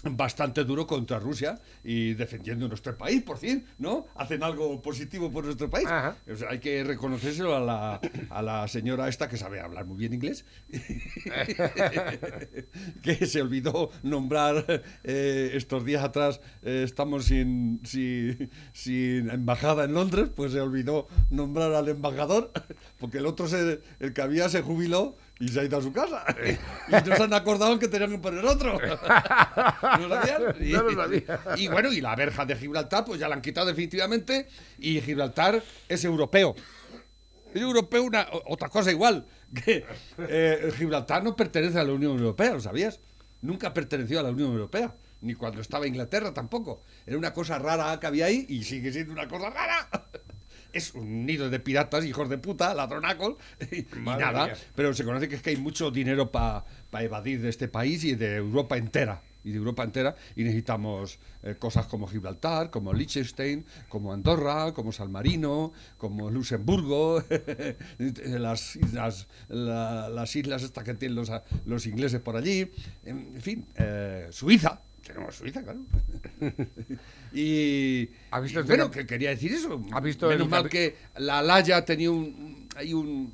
[0.02, 4.06] bastante duro contra Rusia y defendiendo nuestro país, por fin, ¿no?
[4.14, 5.88] Hacen algo positivo por nuestro país.
[6.30, 9.98] O sea, hay que reconocérselo a la, a la señora esta que sabe hablar muy
[9.98, 10.44] bien inglés,
[13.02, 19.94] que se olvidó nombrar eh, estos días atrás, eh, estamos sin, sin, sin embajada en
[19.94, 22.52] Londres, pues se olvidó nombrar al embajador,
[22.98, 25.92] porque el otro, se, el que había, se jubiló y se ha ido a su
[25.92, 26.24] casa.
[26.88, 28.72] Y no se han acordado que tenían que poner otro.
[29.98, 30.60] ¿No lo sabías?
[30.60, 31.40] Y, No lo sabía.
[31.56, 34.48] y bueno, y la verja de Gibraltar, pues ya la han quitado definitivamente.
[34.78, 36.54] Y Gibraltar es europeo.
[37.54, 39.26] Es europeo una, otra cosa igual.
[39.64, 39.84] Que
[40.18, 43.00] eh, Gibraltar no pertenece a la Unión Europea, ¿lo sabías?
[43.42, 44.94] Nunca perteneció a la Unión Europea.
[45.22, 46.82] Ni cuando estaba Inglaterra tampoco.
[47.04, 49.88] Era una cosa rara que había ahí y sigue siendo una cosa rara.
[50.72, 53.36] Es un nido de piratas, hijos de puta, ladronacos,
[53.72, 54.46] y, Madre nada.
[54.46, 54.56] mía.
[54.74, 56.64] Pero se conoce que es que hay mucho dinero para
[57.00, 59.22] evadir de este país y de Europa entera.
[59.42, 60.14] Y de Europa entera.
[60.36, 67.22] Y necesitamos eh, cosas como Gibraltar, como Liechtenstein, como Andorra, como San Marino, como Luxemburgo,
[67.98, 71.30] las islas, la- las islas estas que tienen los,
[71.64, 72.70] los ingleses por allí.
[73.04, 74.82] En fin, eh, Suiza.
[75.06, 75.80] Tenemos Suiza, claro.
[77.32, 79.80] y ¿Ha visto y bueno, que quería decir eso.
[79.92, 82.68] ¿Ha visto Menos el mal que la Laya tenía un.
[82.76, 83.32] Hay un.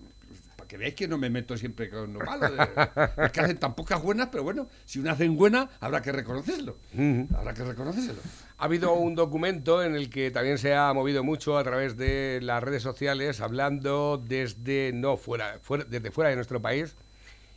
[0.57, 2.49] Para que veáis que no me meto siempre con lo malo.
[2.51, 2.69] de-
[3.27, 6.79] es que hacen tan pocas buenas, pero bueno, si una hacen buena, habrá que reconocerlo.
[7.37, 8.21] Habrá que reconocerlo.
[8.59, 12.41] Ha habido un documento en el que también se ha movido mucho a través de
[12.43, 16.97] las redes sociales, hablando desde no fuera, fuera- desde fuera de nuestro país,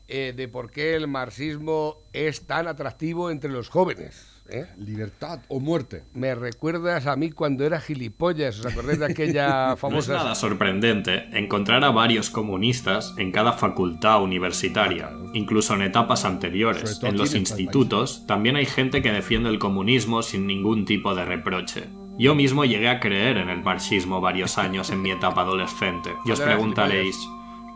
[0.10, 4.44] eh, de por qué el marxismo es tan atractivo entre los jóvenes.
[4.50, 4.66] ¿eh?
[4.78, 6.04] Libertad o muerte.
[6.14, 10.14] Me recuerdas a mí cuando era gilipollas, ¿os acordáis de aquella No es famosa...
[10.14, 17.00] nada sorprendente encontrar a varios comunistas en cada facultad universitaria, incluso en etapas anteriores.
[17.04, 21.26] En los este institutos también hay gente que defiende el comunismo sin ningún tipo de
[21.26, 21.88] reproche.
[22.18, 26.10] Yo mismo llegué a creer en el marxismo varios años en mi etapa adolescente.
[26.26, 27.16] Y os preguntaréis,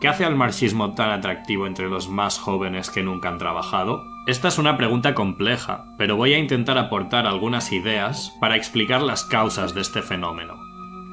[0.04, 4.04] ¿qué hace al marxismo tan atractivo entre los más jóvenes que nunca han trabajado?
[4.26, 9.24] Esta es una pregunta compleja, pero voy a intentar aportar algunas ideas para explicar las
[9.24, 10.63] causas de este fenómeno.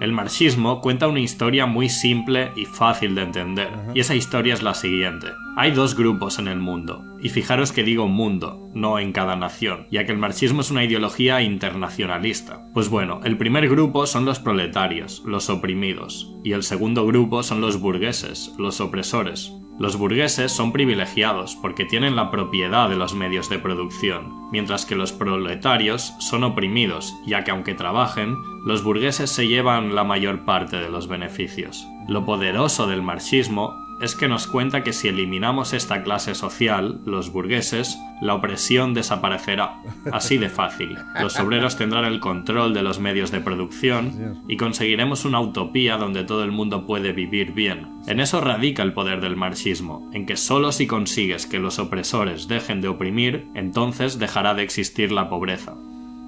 [0.02, 4.64] El marxismo cuenta una historia muy simple y fácil de entender, y esa historia es
[4.64, 5.28] la siguiente.
[5.58, 9.86] Hay dos grupos en el mundo, y fijaros que digo mundo, no en cada nación,
[9.92, 12.66] ya que el marxismo es una ideología internacionalista.
[12.74, 17.62] Pues bueno, el primer grupo son los proletarios, los oprimidos, y el segundo grupo son
[17.62, 19.54] los burgueses, los opresores.
[19.80, 24.96] Los burgueses son privilegiados porque tienen la propiedad de los medios de producción, mientras que
[24.96, 30.78] los proletarios son oprimidos, ya que aunque trabajen, los burgueses se llevan la mayor parte
[30.78, 31.88] de los beneficios.
[32.08, 37.32] Lo poderoso del marxismo es que nos cuenta que si eliminamos esta clase social, los
[37.32, 39.82] burgueses, la opresión desaparecerá.
[40.12, 40.98] Así de fácil.
[41.20, 46.24] Los obreros tendrán el control de los medios de producción y conseguiremos una utopía donde
[46.24, 47.88] todo el mundo puede vivir bien.
[48.08, 52.48] En eso radica el poder del marxismo, en que solo si consigues que los opresores
[52.48, 55.76] dejen de oprimir, entonces dejará de existir la pobreza.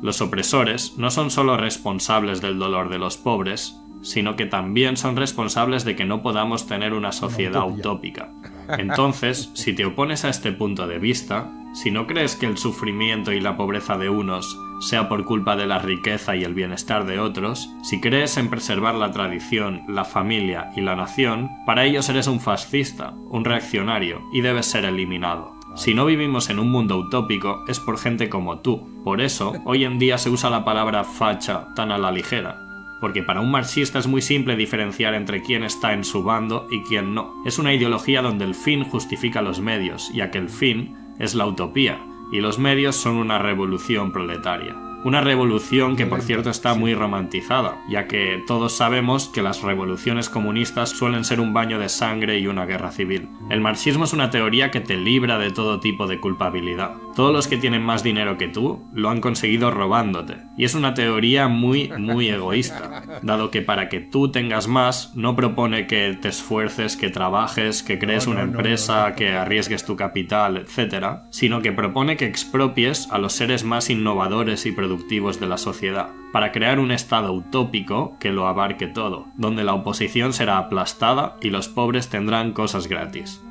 [0.04, 5.16] Los opresores no son solo responsables del dolor de los pobres, sino que también son
[5.16, 8.30] responsables de que no podamos tener una sociedad utópica.
[8.78, 13.32] Entonces, si te opones a este punto de vista, si no crees que el sufrimiento
[13.32, 17.20] y la pobreza de unos sea por culpa de la riqueza y el bienestar de
[17.20, 22.28] otros, si crees en preservar la tradición, la familia y la nación, para ellos eres
[22.28, 25.54] un fascista, un reaccionario y debes ser eliminado.
[25.76, 29.02] Si no vivimos en un mundo utópico es por gente como tú.
[29.04, 32.73] Por eso, hoy en día se usa la palabra facha tan a la ligera.
[33.04, 36.84] Porque para un marxista es muy simple diferenciar entre quién está en su bando y
[36.84, 37.34] quién no.
[37.46, 41.46] Es una ideología donde el fin justifica los medios, ya que el fin es la
[41.46, 42.00] utopía,
[42.32, 44.83] y los medios son una revolución proletaria.
[45.06, 50.30] Una revolución que por cierto está muy romantizada, ya que todos sabemos que las revoluciones
[50.30, 53.28] comunistas suelen ser un baño de sangre y una guerra civil.
[53.50, 56.94] El marxismo es una teoría que te libra de todo tipo de culpabilidad.
[57.18, 60.38] Todos los que tienen más dinero que tú lo han conseguido robándote.
[60.58, 65.36] Y es una teoría muy, muy egoísta, dado que para que tú tengas más no
[65.36, 71.24] propone que te esfuerces, que trabajes, que crees una empresa, que arriesgues tu capital, etc.,
[71.30, 74.93] sino que propone que expropies a los seres más innovadores y productivos
[75.40, 80.34] de la sociedad, para crear un estado utópico que lo abarque todo, donde la oposición
[80.34, 83.44] será aplastada y los pobres tendrán cosas gratis.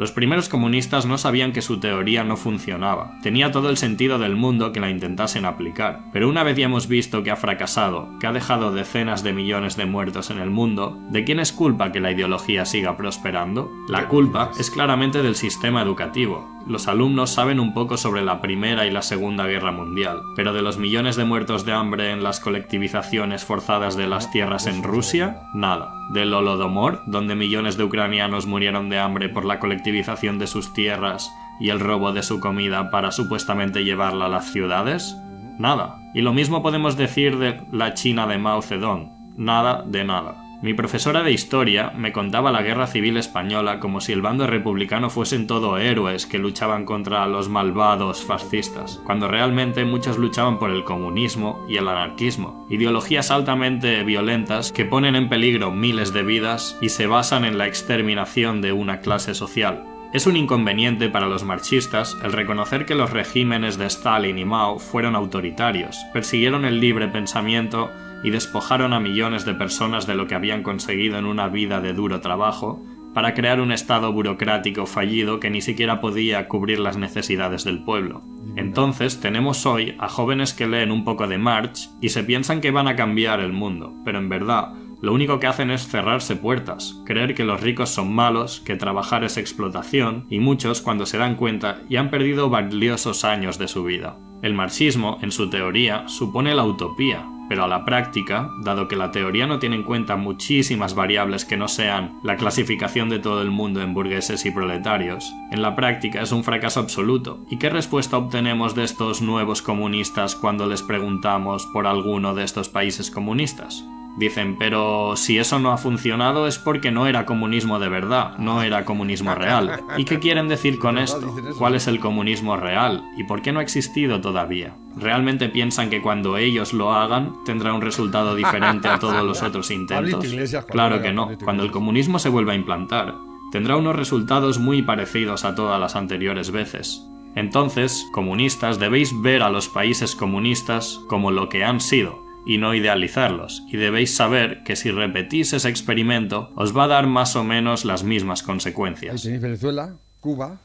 [0.00, 3.18] Los primeros comunistas no sabían que su teoría no funcionaba.
[3.22, 6.00] Tenía todo el sentido del mundo que la intentasen aplicar.
[6.10, 9.76] Pero una vez ya hemos visto que ha fracasado, que ha dejado decenas de millones
[9.76, 13.70] de muertos en el mundo, ¿de quién es culpa que la ideología siga prosperando?
[13.90, 16.48] La culpa es claramente del sistema educativo.
[16.66, 20.62] Los alumnos saben un poco sobre la Primera y la Segunda Guerra Mundial, pero de
[20.62, 25.42] los millones de muertos de hambre en las colectivizaciones forzadas de las tierras en Rusia,
[25.54, 25.94] nada.
[26.10, 31.30] Del Holodomor, donde millones de ucranianos murieron de hambre por la colectivización de sus tierras
[31.60, 35.16] y el robo de su comida para supuestamente llevarla a las ciudades,
[35.58, 35.98] nada.
[36.14, 40.49] Y lo mismo podemos decir de la China de Mao Zedong, nada de nada.
[40.62, 45.08] Mi profesora de historia me contaba la guerra civil española como si el bando republicano
[45.08, 50.84] fuesen todo héroes que luchaban contra los malvados fascistas, cuando realmente muchos luchaban por el
[50.84, 56.90] comunismo y el anarquismo, ideologías altamente violentas que ponen en peligro miles de vidas y
[56.90, 59.86] se basan en la exterminación de una clase social.
[60.12, 64.78] Es un inconveniente para los marxistas el reconocer que los regímenes de Stalin y Mao
[64.78, 67.90] fueron autoritarios, persiguieron el libre pensamiento
[68.22, 71.92] y despojaron a millones de personas de lo que habían conseguido en una vida de
[71.92, 72.82] duro trabajo
[73.14, 78.22] para crear un estado burocrático fallido que ni siquiera podía cubrir las necesidades del pueblo.
[78.56, 82.70] Entonces tenemos hoy a jóvenes que leen un poco de Marx y se piensan que
[82.70, 87.00] van a cambiar el mundo, pero en verdad lo único que hacen es cerrarse puertas,
[87.06, 91.36] creer que los ricos son malos, que trabajar es explotación, y muchos, cuando se dan
[91.36, 94.18] cuenta, ya han perdido valiosos años de su vida.
[94.42, 99.10] El marxismo, en su teoría, supone la utopía, pero a la práctica, dado que la
[99.10, 103.50] teoría no tiene en cuenta muchísimas variables que no sean la clasificación de todo el
[103.50, 107.40] mundo en burgueses y proletarios, en la práctica es un fracaso absoluto.
[107.50, 112.68] ¿Y qué respuesta obtenemos de estos nuevos comunistas cuando les preguntamos por alguno de estos
[112.68, 113.84] países comunistas?
[114.16, 118.62] Dicen, pero si eso no ha funcionado es porque no era comunismo de verdad, no
[118.62, 119.82] era comunismo real.
[119.96, 121.34] ¿Y qué quieren decir con esto?
[121.58, 123.04] ¿Cuál es el comunismo real?
[123.16, 124.74] ¿Y por qué no ha existido todavía?
[124.96, 129.70] ¿Realmente piensan que cuando ellos lo hagan tendrá un resultado diferente a todos los otros
[129.70, 130.24] intentos?
[130.68, 131.30] Claro que no.
[131.42, 133.14] Cuando el comunismo se vuelva a implantar,
[133.52, 137.06] tendrá unos resultados muy parecidos a todas las anteriores veces.
[137.36, 142.74] Entonces, comunistas, debéis ver a los países comunistas como lo que han sido, y no
[142.74, 147.44] idealizarlos, y debéis saber que si repetís ese experimento os va a dar más o
[147.44, 149.22] menos las mismas consecuencias.
[149.22, 150.58] tenéis Venezuela, Cuba,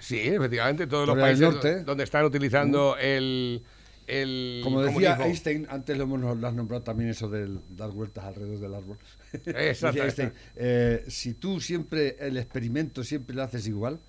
[0.00, 1.84] Sí, efectivamente, todos los países Norte.
[1.84, 3.62] donde están utilizando el,
[4.06, 5.24] el como decía comunismo.
[5.26, 8.98] Einstein, antes lo hemos lo has nombrado también eso del dar vueltas alrededor del árbol.
[9.44, 10.02] Exacto.
[10.02, 14.00] Einstein, eh, si tú siempre el experimento siempre lo haces igual,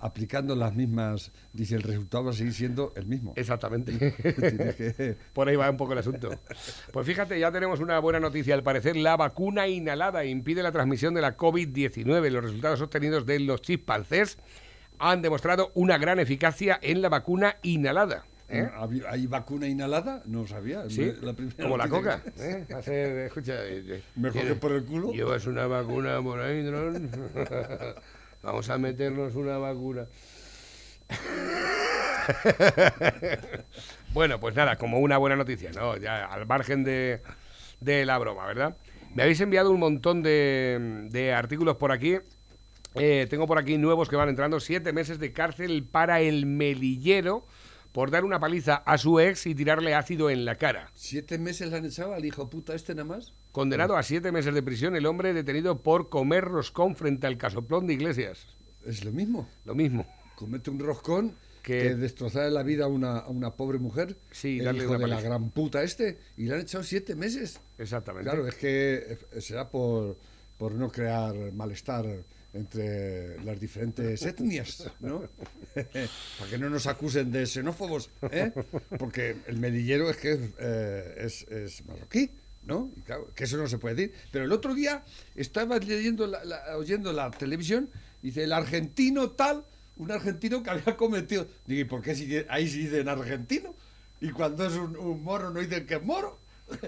[0.00, 3.32] aplicando las mismas, dice el resultado va a seguir siendo el mismo.
[3.36, 3.92] Exactamente.
[3.98, 6.30] Que- Por ahí va un poco el asunto.
[6.92, 8.54] Pues fíjate, ya tenemos una buena noticia.
[8.54, 12.30] Al parecer, la vacuna inhalada impide la transmisión de la COVID-19.
[12.30, 14.38] Los resultados obtenidos de los chimpancés
[14.98, 18.24] han demostrado una gran eficacia en la vacuna inhalada.
[18.48, 18.66] ¿eh?
[18.74, 20.22] ¿Había- ¿Hay vacuna inhalada?
[20.26, 20.88] No sabía.
[20.88, 22.22] Sí, La primera como la coca.
[22.22, 23.26] que- ¿eh?
[23.26, 25.12] Escucha, eh, eh, Mejor que tienes- por el culo.
[25.12, 26.90] Llevas una vacuna por ahí, ¿no?
[28.42, 30.06] Vamos a meternos una vacuna.
[34.12, 35.96] bueno, pues nada, como una buena noticia, ¿no?
[35.96, 37.22] Ya al margen de,
[37.80, 38.76] de la broma, ¿verdad?
[39.14, 42.18] Me habéis enviado un montón de, de artículos por aquí.
[42.94, 44.60] Eh, tengo por aquí nuevos que van entrando.
[44.60, 47.46] Siete meses de cárcel para el melillero
[47.98, 50.88] por dar una paliza a su ex y tirarle ácido en la cara.
[50.94, 53.34] ¿Siete meses le han echado al hijo puta este nada más?
[53.50, 57.88] Condenado a siete meses de prisión el hombre detenido por comer roscón frente al casoplón
[57.88, 58.46] de Iglesias.
[58.86, 59.48] Es lo mismo.
[59.64, 60.06] Lo mismo.
[60.36, 61.34] Comete un roscón
[61.64, 64.90] Que- que, destrozar la vida a una, a una pobre mujer, Sí, el darle hijo
[64.90, 67.58] una de la gran puta este, y le han echado siete meses.
[67.78, 68.30] Exactamente.
[68.30, 70.16] Claro, es que eh, será por,
[70.56, 72.06] por no crear malestar
[72.54, 75.20] entre las diferentes etnias, ¿no?
[75.74, 78.52] Para que no nos acusen de xenófobos, ¿eh?
[78.98, 82.30] Porque el medillero es que eh, es, es marroquí,
[82.64, 82.90] ¿no?
[82.96, 84.14] Y claro, que eso no se puede decir.
[84.32, 85.04] Pero el otro día
[85.36, 87.90] estaba leyendo la- la- oyendo la televisión
[88.22, 89.64] y dice, el argentino tal,
[89.96, 91.46] un argentino que había cometido...
[91.66, 93.74] Digo, ¿y por qué si- ahí sí dicen argentino?
[94.20, 96.38] Y cuando es un, un moro no dicen que es moro.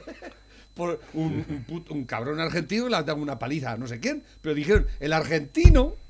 [0.74, 4.00] Por un, un put- un cabrón argentino le ha dado una paliza a no sé
[4.00, 5.94] quién, pero dijeron, el argentino...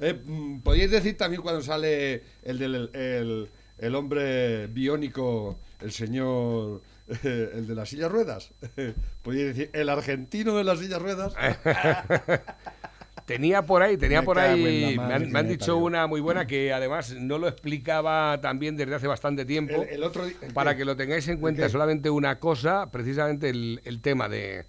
[0.00, 0.58] Eh, mm,
[0.90, 3.48] decir también cuando sale el del el,
[3.78, 6.82] el hombre biónico, el señor,
[7.22, 8.50] eh, el de las sillas ruedas.
[9.22, 11.34] Podríais decir, el argentino de las sillas ruedas.
[13.34, 16.46] Tenía por ahí, tenía Me por ahí, me han, me han dicho una muy buena
[16.46, 19.82] que además no lo explicaba también desde hace bastante tiempo.
[19.82, 23.80] El, el otro di- Para que lo tengáis en cuenta solamente una cosa, precisamente el,
[23.84, 24.66] el tema de...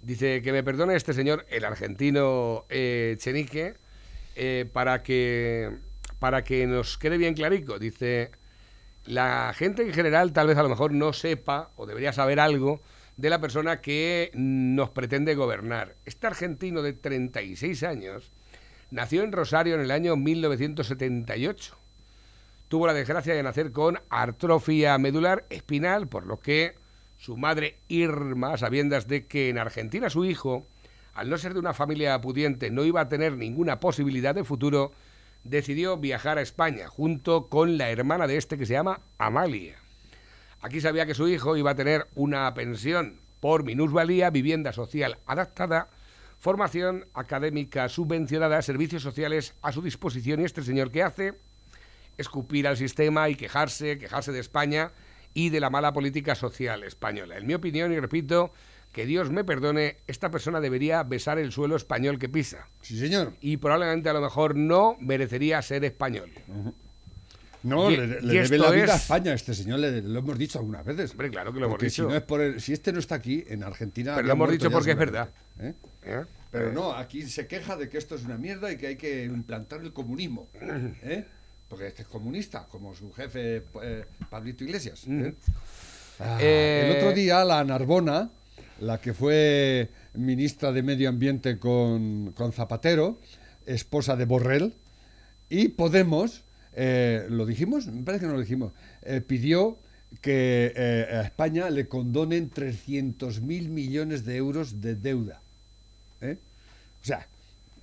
[0.00, 3.74] Dice que me perdone este señor, el argentino eh, Chenique,
[4.36, 5.70] eh, para, que,
[6.20, 7.80] para que nos quede bien clarico.
[7.80, 8.30] Dice,
[9.06, 12.80] la gente en general tal vez a lo mejor no sepa o debería saber algo
[13.18, 15.96] de la persona que nos pretende gobernar.
[16.06, 18.32] Este argentino de 36 años
[18.90, 21.76] nació en Rosario en el año 1978
[22.68, 26.76] tuvo la desgracia de nacer con artrofia medular espinal, por lo que
[27.16, 30.66] su madre Irma, sabiendas de que en Argentina su hijo,
[31.14, 34.92] al no ser de una familia pudiente, no iba a tener ninguna posibilidad de futuro,
[35.44, 39.87] decidió viajar a España junto con la hermana de este que se llama Amalia.
[40.60, 45.88] Aquí sabía que su hijo iba a tener una pensión por minusvalía, vivienda social adaptada,
[46.38, 50.40] formación académica subvencionada, servicios sociales a su disposición.
[50.40, 51.34] Y este señor que hace
[52.16, 54.92] escupir al sistema y quejarse, quejarse de España
[55.34, 57.38] y de la mala política social española.
[57.38, 58.52] En mi opinión, y repito,
[58.92, 62.68] que Dios me perdone, esta persona debería besar el suelo español que pisa.
[62.80, 63.34] Sí, señor.
[63.40, 66.32] Y probablemente a lo mejor no merecería ser español.
[67.68, 70.02] No, Y- le, le y debe la vida a es- España a este señor, le-
[70.02, 71.10] lo hemos dicho algunas veces.
[71.12, 72.04] Hombre, claro que lo hemos dicho.
[72.04, 74.14] Si, no es por el- si este no está aquí, en Argentina.
[74.14, 75.28] Pero lo hemos dicho porque es verdad.
[75.60, 75.74] ¿eh?
[76.04, 76.24] ¿Eh?
[76.50, 79.24] Pero no, aquí se queja de que esto es una mierda y que hay que
[79.24, 80.48] implantar el comunismo.
[81.02, 81.24] ¿eh?
[81.68, 85.04] Porque este es comunista, como su jefe eh, Pablito Iglesias.
[85.06, 85.34] ¿eh?
[86.20, 88.30] Ah, Eh, El otro día la Narbona,
[88.80, 93.20] la que fue ministra de Medio Ambiente con, con Zapatero,
[93.66, 94.74] esposa de Borrell,
[95.50, 96.42] y Podemos,
[96.80, 97.86] eh, ¿lo dijimos?
[97.88, 99.78] Me parece que no lo dijimos, eh, pidió
[100.22, 105.42] que eh, a España le condonen 300 mil millones de euros de deuda.
[106.22, 107.26] O sea,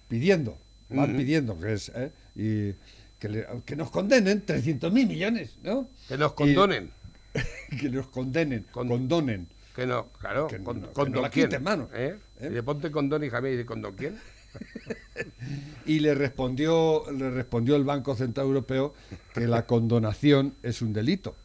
[0.08, 0.58] pidiendo,
[0.90, 2.12] van pidiendo que es, ¿eh?
[2.36, 2.74] y
[3.20, 5.88] que, le- que nos condenen 300 mil millones, ¿no?
[6.08, 6.92] Que nos Y- condonen.
[7.80, 9.48] que nos condenen, Con- condonen.
[9.76, 10.48] Que no, claro.
[10.48, 11.90] Que con, no- que con no don la quién, quiten, mano.
[11.94, 12.16] ¿Eh?
[12.40, 12.48] ¿Eh?
[12.50, 14.18] Y le ponte condón y Javier y dice, ¿con don quién?
[15.86, 18.96] Y le respondió, le respondió el Banco Central Europeo
[19.34, 21.36] que la condonación es un delito.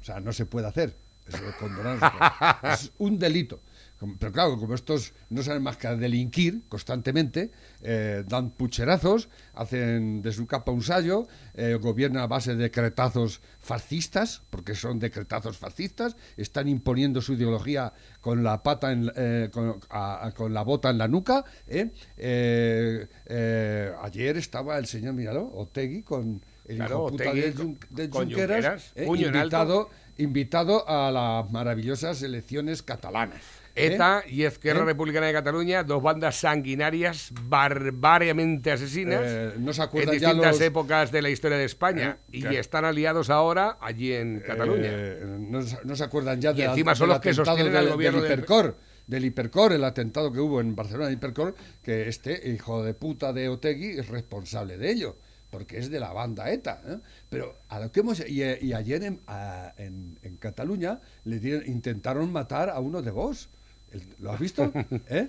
[0.00, 0.94] O sea, no se puede hacer.
[1.28, 1.98] Eso de condonar
[2.72, 3.60] es un delito.
[4.18, 7.50] Pero claro, como estos no saben más que delinquir constantemente,
[7.82, 13.40] eh, dan pucherazos, hacen de su capa un sallo, eh, gobiernan a base de cretazos
[13.58, 19.80] fascistas, porque son decretazos fascistas, están imponiendo su ideología con la pata, en, eh, con,
[19.88, 21.44] a- a- con la bota en la nuca.
[21.66, 21.90] ¿eh?
[24.02, 28.92] Ayer estaba el señor, míralo, Otegui, con el Claro, de, Jun- de con Junqueras,
[29.38, 33.40] invitado, invitado a las maravillosas elecciones catalanas.
[33.76, 33.86] ¿Eh?
[33.94, 34.86] ETA y Esquerra ¿Eh?
[34.86, 41.12] Republicana de Cataluña, dos bandas sanguinarias, barbariamente asesinas, Eh, no se en distintas los- épocas
[41.12, 42.18] de la historia de España.
[42.28, 42.58] Eh, y claro.
[42.58, 44.88] están aliados ahora allí en Cataluña.
[44.90, 47.76] Eh, no, se- no se acuerdan ya Y de, encima son del los que sostienen
[47.76, 51.54] al del, gobierno del Hipercor, del Hipercor, el atentado que hubo en Barcelona, el Hipercor,
[51.82, 55.16] que este hijo de puta de Otegui es responsable de ello,
[55.50, 56.82] porque es de la banda ETA.
[56.86, 56.98] ¿eh?
[57.28, 61.38] Pero a lo que hemos y, eh, y ayer en, a- en- en Cataluña le
[61.40, 63.48] dieron- intentaron matar a uno de vos.
[64.18, 64.72] ¿Lo has visto?
[65.08, 65.28] ¿Eh?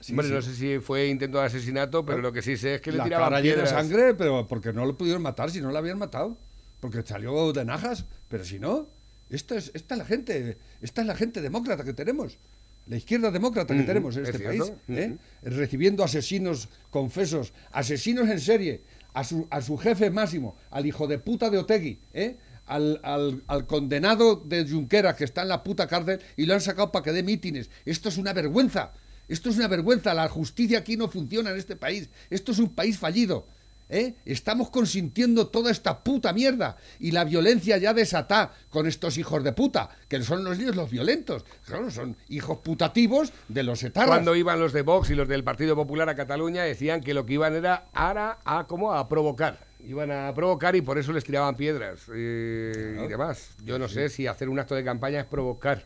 [0.00, 0.32] Sí, Hombre, sí.
[0.34, 2.98] no sé si fue intento de asesinato, pero lo que sí sé es que le
[2.98, 3.88] la tiraban cara llena de piedras.
[3.88, 6.36] sangre, pero porque no lo pudieron matar si no lo habían matado.
[6.80, 8.86] Porque salió de najas, pero si no,
[9.30, 12.38] esta es, esta es la gente, esta es la gente demócrata que tenemos.
[12.86, 15.16] La izquierda demócrata que tenemos en es este cierto, país, ¿eh?
[15.42, 18.82] recibiendo asesinos confesos, asesinos en serie,
[19.14, 22.36] a su, a su jefe máximo, al hijo de puta de Otegui, ¿eh?
[22.66, 23.00] Al,
[23.46, 27.02] al- condenado de Junqueras que está en la puta cárcel y lo han sacado para
[27.02, 27.70] que dé mítines.
[27.84, 28.92] Esto es una vergüenza.
[29.28, 30.14] Esto es una vergüenza.
[30.14, 32.08] La justicia aquí no funciona en este país.
[32.30, 33.46] Esto es un país fallido.
[33.90, 34.14] ¿eh?
[34.24, 39.52] Estamos consintiendo toda esta puta mierda y la violencia ya desata con estos hijos de
[39.52, 41.44] puta, que son los niños los violentos.
[41.66, 44.08] Claro, son hijos putativos de los etarras.
[44.08, 47.26] Cuando iban los de Vox y los del Partido Popular a Cataluña decían que lo
[47.26, 49.58] que iban era ara, a como a provocar.
[49.86, 53.54] Iban a provocar y por eso les tiraban piedras eh, y demás.
[53.64, 55.84] Yo no sé si hacer un acto de campaña es provocar.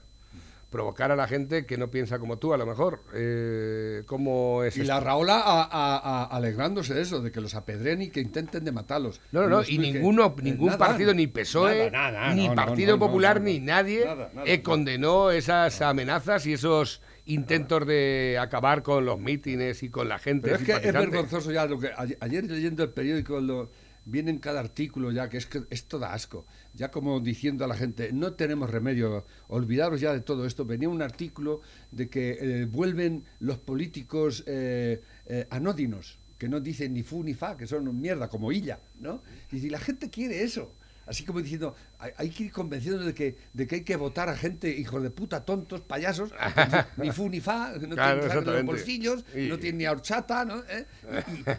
[0.71, 3.01] Provocar a la gente que no piensa como tú, a lo mejor.
[3.15, 4.93] Eh, ¿Cómo es Y esto?
[4.93, 8.65] la Raola a- a- a- alegrándose de eso, de que los apedreen y que intenten
[8.67, 9.19] de matarlos.
[9.33, 12.55] No, no, no, y ninguno, eh, ningún nada, partido, ni PSOE, nada, nada, ni no,
[12.55, 14.07] Partido no, Popular, ni nadie
[14.45, 20.19] eh, condenó esas amenazas y esos intentos de acabar con los mítines y con la
[20.19, 20.51] gente.
[20.51, 23.71] Pero es que es vergonzoso ya lo que ayer leyendo el periódico lo,
[24.09, 26.47] viene en cada artículo ya que es que esto da asco.
[26.75, 30.65] Ya como diciendo a la gente, no tenemos remedio, olvidaros ya de todo esto.
[30.65, 36.95] Venía un artículo de que eh, vuelven los políticos eh, eh, anódinos, que no dicen
[36.95, 39.23] ni fu ni fa, que son mierda, como illa, ¿no?
[39.53, 40.75] Y si la gente quiere eso.
[41.09, 44.29] Así como diciendo, hay, hay que ir convenciendo de que, de que hay que votar
[44.29, 46.31] a gente, hijos de puta, tontos, payasos,
[46.99, 49.87] ni fu ni fa, no Claro, tienen sangre en los bolsillos, Y- no tienen ni
[49.87, 50.63] horchata, ¿no?
[50.69, 50.87] ¿Eh?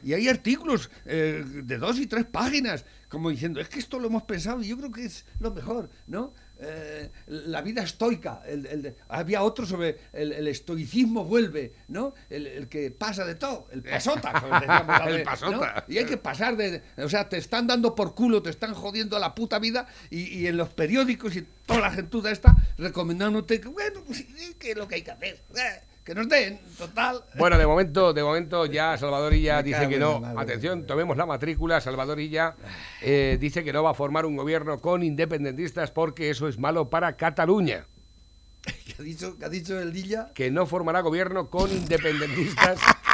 [0.03, 3.99] Y, y hay artículos eh, de dos y tres páginas, como diciendo, es que esto
[3.99, 6.33] lo hemos pensado y yo creo que es lo mejor, ¿no?
[6.61, 12.13] Eh, la vida estoica, el- el había otro sobre el, el estoicismo vuelve, ¿no?
[12.29, 15.23] El, que pasa de todo, el pasota, decíamos ¿no?
[15.23, 15.85] pasota.
[15.87, 19.17] Y hay que pasar de, o sea, te están dando por culo, te están jodiendo
[19.19, 23.67] la puta vida y, y en los periódicos y toda la gentuda está recomendándote que,
[23.69, 24.25] bueno, pues,
[24.57, 27.23] que es lo que hay que hacer, eh, que nos den, total.
[27.35, 30.23] Bueno, de momento, de momento ya Salvadorilla dice que no.
[30.37, 31.79] Atención, tomemos la matrícula.
[31.81, 32.55] Salvadorilla
[33.03, 36.89] eh, dice que no va a formar un gobierno con independentistas porque eso es malo
[36.89, 37.85] para Cataluña.
[38.63, 40.31] ¿Qué ha dicho, qué ha dicho el Dilla?
[40.33, 42.79] que no formará gobierno con independentistas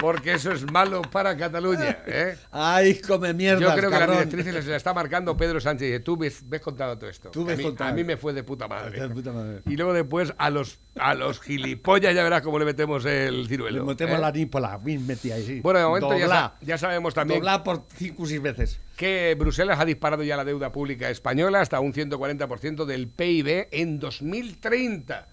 [0.00, 1.98] porque eso es malo para Cataluña.
[2.06, 2.36] ¿eh?
[2.50, 3.60] Ay, come mierda.
[3.60, 4.28] Yo creo que la cabrón.
[4.28, 5.86] directriz se la está marcando Pedro Sánchez.
[5.88, 7.30] Dice, tú ves, ves contado todo esto.
[7.30, 7.90] Tú ves a, mí, contado.
[7.90, 9.00] a mí me fue de puta madre.
[9.00, 9.62] De puta madre.
[9.66, 13.48] Y luego después a los, a los gilipollas ya verás cómo le metemos el Le
[13.48, 13.84] ciruelo.
[13.84, 14.20] metemos ¿eh?
[14.20, 15.60] la nípola, ahí, sí.
[15.60, 18.80] Bueno, de momento ya, ya sabemos también Dobla por cinco o seis veces.
[18.96, 23.98] que Bruselas ha disparado ya la deuda pública española hasta un 140% del PIB en
[23.98, 25.28] 2030.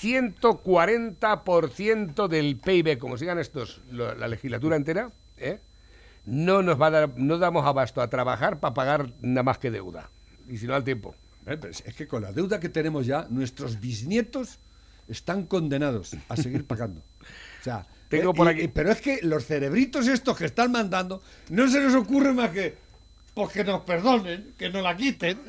[0.00, 5.60] 140% del PIB, como sigan estos lo- la legislatura entera, ¿eh?
[6.26, 9.70] no nos va a dar, no damos abasto a trabajar para pagar nada más que
[9.70, 10.10] deuda.
[10.48, 11.14] Y si no al tiempo.
[11.46, 14.58] Eh, pero es que con la deuda que tenemos ya, nuestros bisnietos
[15.08, 17.02] están condenados a seguir pagando.
[17.60, 20.72] O sea, Tengo eh, por aquí- y- pero es que los cerebritos estos que están
[20.72, 22.76] mandando, no se les ocurre más que,
[23.34, 25.40] pues que nos perdonen, que nos la quiten.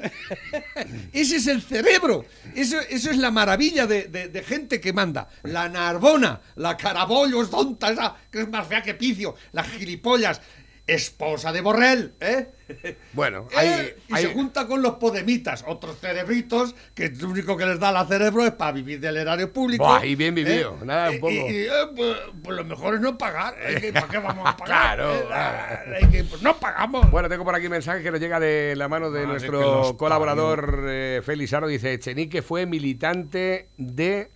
[1.13, 2.25] Ese es el cerebro.
[2.55, 5.29] Eso, eso es la maravilla de, de- gente que manda.
[5.43, 10.41] La Narbona, la Carabollo, tonta, esa que es más fea que Picio, las gilipollas,
[10.87, 12.47] esposa de Borrell, ¿eh?
[13.13, 17.55] Bueno, Eh, hay, y hay- se junta con los podemitas, otros cerebritos, que lo único
[17.57, 19.83] que les da la cerebro es para vivir del erario público.
[19.85, 21.31] Buah, y bien vivido, nada, un poco.
[21.33, 23.55] Y, y, eh, pues, pues lo mejor es no pagar.
[23.79, 24.97] que, ¿Para qué vamos a pagar?
[24.97, 25.13] Claro.
[25.15, 27.09] Eh, ah, hay que- pues no pagamos.
[27.11, 29.95] Bueno, tengo por aquí un mensaje que nos llega de la mano de Madre nuestro
[29.97, 31.67] colaborador eh, Félix Aro.
[31.67, 34.29] Dice, Echenique fue militante de,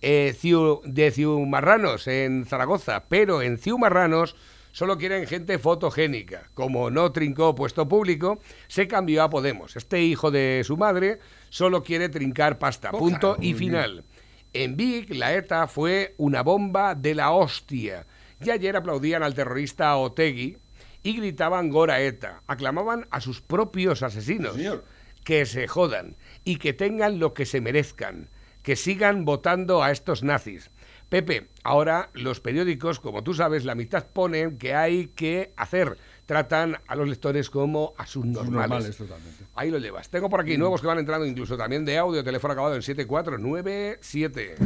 [0.00, 4.36] eh, Ciu- de Ciumarranos en Zaragoza, pero en Ciumarranos
[4.74, 6.50] solo quieren gente fotogénica.
[6.52, 9.76] Como no trincó puesto público, se cambió a Podemos.
[9.76, 12.90] Este hijo de su madre solo quiere trincar pasta.
[12.92, 14.04] Oh, Punto y final.
[14.52, 18.06] En Vic, la ETA fue una bomba de la hostia.
[18.44, 20.58] Y ayer aplaudían al terrorista Otegui
[21.04, 22.42] y gritaban Gora ETA.
[22.48, 24.54] Aclamaban a sus propios asesinos.
[24.54, 24.84] Señor.
[25.22, 28.28] Que se jodan y que tengan lo que se merezcan.
[28.62, 30.70] Que sigan votando a estos nazis.
[31.14, 35.96] Pepe, ahora los periódicos, como tú sabes, la mitad ponen que hay que hacer.
[36.26, 38.52] Tratan a los lectores como a sus normales.
[38.52, 39.44] normales, totalmente.
[39.54, 40.08] Ahí lo llevas.
[40.08, 44.56] Tengo por aquí nuevos que van entrando incluso también de audio, teléfono acabado en 7497.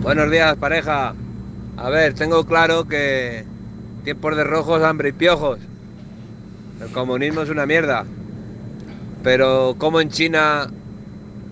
[0.00, 1.14] Buenos días, pareja.
[1.76, 3.44] A ver, tengo claro que
[4.04, 5.58] tiempos de rojos, hambre y piojos.
[6.80, 8.06] El comunismo es una mierda.
[9.22, 10.70] Pero ¿cómo en China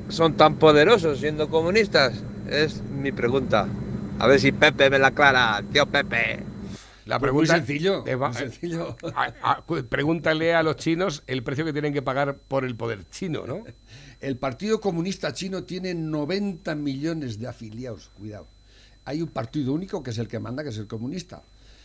[0.09, 2.25] son tan poderosos siendo comunistas?
[2.49, 3.69] Es mi pregunta.
[4.19, 6.43] A ver si Pepe me la aclara, tío Pepe.
[7.05, 8.97] La Pues muy pregunta sencillo, muy sencillo.
[9.15, 12.75] a- a- cu- pregúntale a los chinos el precio que tienen que pagar por el
[12.75, 13.63] poder chino, ¿no?
[14.21, 18.49] El Partido Comunista Chino tiene 90 millones de afiliados, cuidado.
[19.05, 21.43] Hay un partido único que es el que manda, que es el comunista.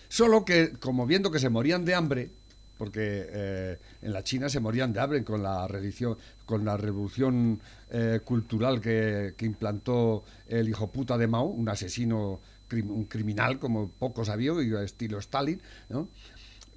[0.07, 2.31] Solo que, como viendo que se morían de hambre,
[2.79, 6.17] porque eh, en la China se morían de hambre con la religión,
[6.51, 12.41] con la revolución eh, cultural que, que implantó el hijo puta de Mao, un asesino,
[12.67, 16.09] crim- un criminal como pocos había, y estilo Stalin, ¿no?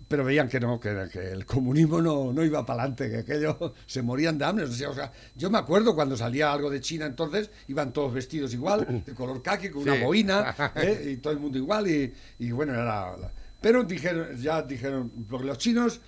[0.07, 3.75] pero veían que no, que, que el comunismo no, no iba para adelante, que aquello
[3.87, 4.65] se morían de hambre.
[4.67, 9.03] O sea, yo me acuerdo cuando salía algo de China entonces, iban todos vestidos igual,
[9.05, 10.01] de color caqui, con una Sí.
[10.03, 11.11] boina, ¿eh?
[11.15, 13.17] y todo el mundo igual, y, y bueno, era...
[13.61, 16.01] Pero dijeron, ya dijeron, porque los chinos,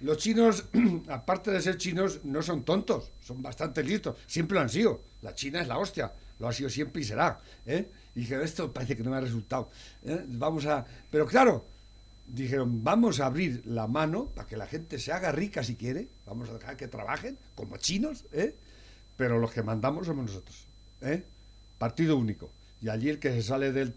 [0.00, 0.64] los chinos,
[1.08, 5.02] aparte de ser chinos, no son tontos, son bastante listos, siempre lo han sido.
[5.22, 7.38] La China es la hostia, lo ha sido siempre y será.
[7.66, 7.90] ¿eh?
[8.14, 9.70] Y dijeron, esto parece que no me ha resultado.
[10.04, 10.24] ¿eh?
[10.26, 10.84] Vamos a...
[11.10, 11.66] Pero claro,
[12.26, 16.08] dijeron, vamos a abrir la mano para que la gente se haga rica si quiere,
[16.26, 18.54] vamos a dejar que trabajen como chinos, ¿eh?
[19.16, 20.66] pero los que mandamos somos nosotros.
[21.02, 21.24] ¿eh?
[21.78, 22.50] Partido único.
[22.82, 23.94] Y allí el que se sale del...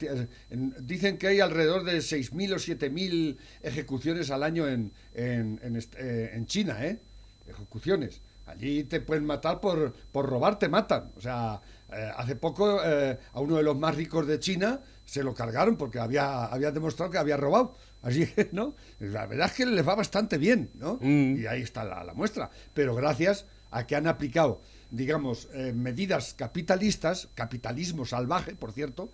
[0.50, 5.60] en- dicen que hay alrededor de 6.000 o 7.000 ejecuciones al año en, en,
[5.98, 7.00] eh, en China, ¿eh?
[7.48, 8.22] Ejecuciones.
[8.46, 11.12] Allí te pueden matar por, por robar, te matan.
[11.16, 11.62] O sea,
[11.94, 15.78] eh, hace poco eh, a uno de los más ricos de China se lo cargaron
[15.78, 17.76] porque había, había demostrado que había robado.
[18.02, 18.76] Así que, ¿no?
[19.00, 21.00] La verdad es que les va bastante bien, ¿no?
[21.02, 21.38] Mm.
[21.42, 22.50] Y ahí está la, la muestra.
[22.74, 24.62] Pero gracias a que han aplicado,
[24.94, 29.10] digamos, eh, medidas capitalistas, capitalismo salvaje, por cierto,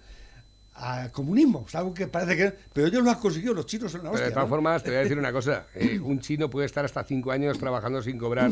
[0.75, 1.65] a comunismo.
[1.67, 2.53] Es algo que parece que...
[2.73, 4.25] Pero ellos lo han conseguido, los chinos son la Pero hostia.
[4.27, 4.49] de todas ¿no?
[4.49, 5.67] formas, te voy a decir una cosa.
[5.75, 8.51] eh, un chino puede estar hasta cinco años trabajando sin cobrar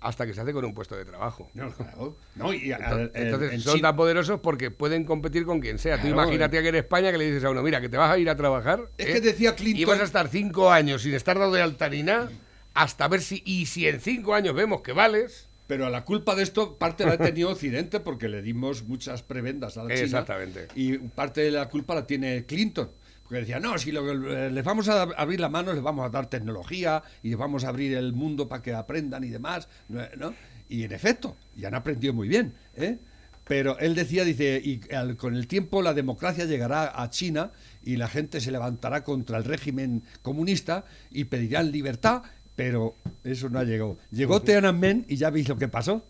[0.00, 1.48] hasta que se hace con un puesto de trabajo.
[1.54, 2.16] No, claro.
[2.36, 6.00] No, y, Entonces, en son China- tan poderosos porque pueden competir con quien sea.
[6.00, 8.18] Tú imagínate que en España que le dices a uno, mira, que te vas a
[8.18, 8.80] ir a trabajar.
[8.98, 9.12] Es ¿eh?
[9.14, 12.02] que decía Clinton- Y vas a estar cinco años sin estar dado de alta ni
[12.04, 12.30] nada,
[12.74, 13.42] hasta ver si.
[13.44, 15.47] Y si en cinco años vemos que vales.
[15.68, 19.76] Pero la culpa de esto, parte la ha tenido Occidente porque le dimos muchas prebendas
[19.76, 20.04] a la China.
[20.06, 20.66] Exactamente.
[20.74, 22.90] Y parte de la culpa la tiene Clinton.
[23.22, 26.08] Porque decía, no, si lo eh, les vamos a abrir la mano, les vamos a
[26.08, 29.68] dar tecnología y les vamos a abrir el mundo para que aprendan y demás.
[30.16, 30.34] ¿no?
[30.70, 32.54] Y en efecto, y han aprendido muy bien.
[32.74, 32.96] ¿eh?
[33.44, 37.50] Pero él decía, dice, y al- con el tiempo la democracia llegará a China
[37.82, 42.22] y la gente se levantará contra el régimen comunista y pedirán libertad,
[42.58, 43.98] pero eso no ha llegado.
[44.10, 46.04] Llegó Tiananmen y ya veis lo que pasó.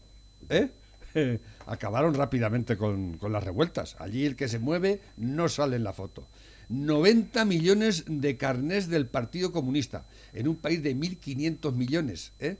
[0.49, 0.70] ¿eh?
[1.66, 3.96] Acabaron rápidamente con, con las revueltas.
[3.99, 6.26] Allí el que se mueve no sale en la foto.
[6.70, 12.32] 90 millones de carnés del Partido Comunista en un país de 1.500 millones.
[12.40, 12.57] ¿eh?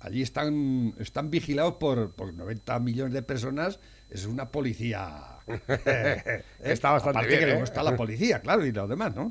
[0.00, 3.80] Allí están, están vigilados por, por 90 millones de personas.
[4.08, 5.40] Es una policía.
[5.68, 6.42] ¿eh?
[6.62, 7.62] Está bastante Aparte bien, que ¿eh?
[7.62, 9.28] está la policía, claro, y los demás, ¿no?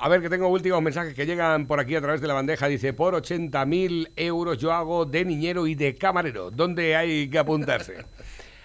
[0.00, 2.68] A ver, que tengo últimos mensajes que llegan por aquí a través de la bandeja.
[2.68, 6.52] Dice, por 80.000 euros yo hago de niñero y de camarero.
[6.52, 8.04] ¿Dónde hay que apuntarse?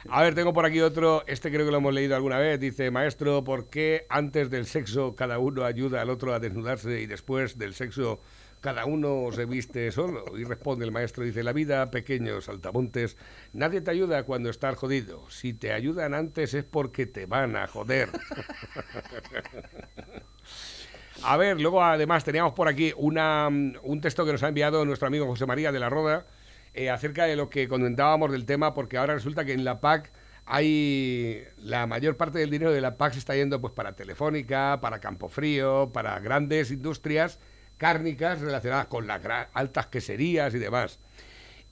[0.10, 2.60] A ver, tengo por aquí otro, este creo que lo hemos leído alguna vez.
[2.60, 7.08] Dice, maestro, ¿por qué antes del sexo cada uno ayuda al otro a desnudarse y
[7.08, 8.22] después del sexo
[8.62, 10.26] cada uno se viste solo?
[10.38, 13.18] Y responde el maestro, dice, la vida, pequeños saltamontes,
[13.54, 15.28] nadie te ayuda cuando estás jodido.
[15.32, 18.10] Si te ayudan antes es porque te van a joder.
[21.22, 25.08] A ver, luego además teníamos por aquí una, un texto que nos ha enviado nuestro
[25.08, 26.26] amigo José María de la Roda
[26.74, 30.12] eh, acerca de lo que comentábamos del tema, porque ahora resulta que en la PAC
[30.46, 34.80] hay la mayor parte del dinero de la PAC se está yendo pues para Telefónica,
[34.82, 37.40] para Campofrío, para grandes industrias
[37.78, 39.22] cárnicas relacionadas con las
[39.54, 41.00] altas queserías y demás.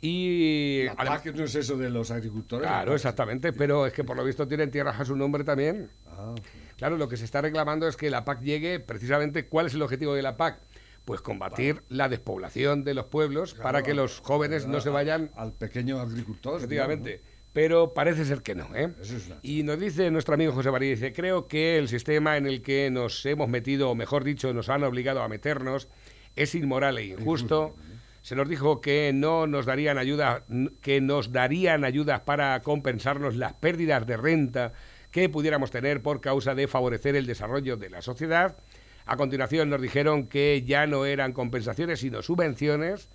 [0.03, 2.67] Y La además- PAC no es eso de los agricultores.
[2.67, 5.89] Claro, exactamente, pero es que por lo visto tienen tierras a su nombre también.
[6.07, 6.33] Ah,
[6.81, 9.45] Claro, lo que se está reclamando es que la PAC llegue precisamente.
[9.45, 10.61] ¿Cuál es el objetivo de la PAC?
[11.05, 15.29] Pues combatir la despoblación de los pueblos para que los jóvenes no se vayan.
[15.35, 16.57] Al pequeño agricultor.
[16.57, 17.21] Efectivamente.
[17.53, 18.95] Pero parece ser que no, ¿eh?
[18.99, 22.63] Es Y nos dice nuestro amigo José María, dice, creo que el sistema en el
[22.63, 25.87] que nos hemos metido, o mejor dicho, nos han obligado a meternos,
[26.35, 27.75] es inmoral e injusto.
[28.23, 30.45] Se nos dijo que no nos darían ayuda,
[30.81, 34.73] que nos darían ayudas para compensarnos las pérdidas de renta
[35.11, 38.57] que pudiéramos tener por causa de favorecer el desarrollo de la sociedad.
[39.05, 43.09] A continuación nos dijeron que ya no eran compensaciones, sino subvenciones.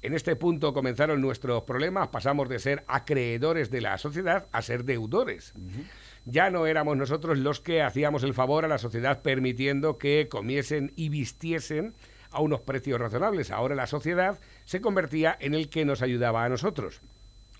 [0.00, 4.84] En este punto comenzaron nuestros problemas, pasamos de ser acreedores de la sociedad a ser
[4.84, 5.54] deudores.
[6.24, 10.92] Ya no éramos nosotros los que hacíamos el favor a la sociedad permitiendo que comiesen
[10.96, 11.94] y vistiesen
[12.32, 13.50] a unos precios razonables.
[13.50, 17.00] Ahora la sociedad se convertía en el que nos ayudaba a nosotros.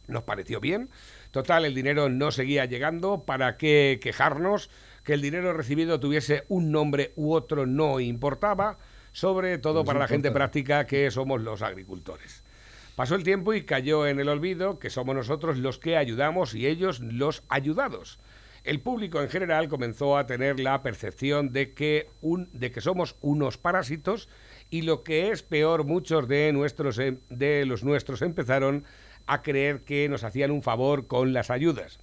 [0.08, 0.90] Nos pareció bien.
[1.32, 3.24] Total, el dinero no seguía llegando.
[3.24, 4.70] ¿Para qué quejarnos?
[5.02, 8.78] Que el dinero recibido tuviese un nombre u otro no importaba,
[9.10, 12.44] sobre todo Pues para la gente práctica que somos los agricultores.
[12.94, 16.66] Pasó el tiempo y cayó en el olvido que somos nosotros los que ayudamos y
[16.66, 18.20] ellos los ayudados.
[18.64, 23.16] El público en general comenzó a tener la percepción de que, un, de que somos
[23.22, 24.28] unos parásitos
[24.70, 28.84] y lo que es peor, muchos de, nuestros, em- de los nuestros empezaron
[29.26, 31.98] a creer que nos hacían un favor con las ayudas.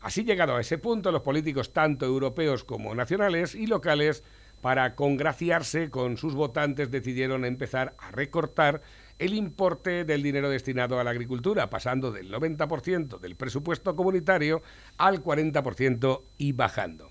[0.00, 4.24] Así llegado a ese punto, los políticos, tanto europeos como nacionales y locales,
[4.60, 8.82] para congraciarse con sus votantes, decidieron empezar a recortar
[9.18, 14.62] el importe del dinero destinado a la agricultura, pasando del 90% del presupuesto comunitario
[14.96, 17.10] al 40% y bajando.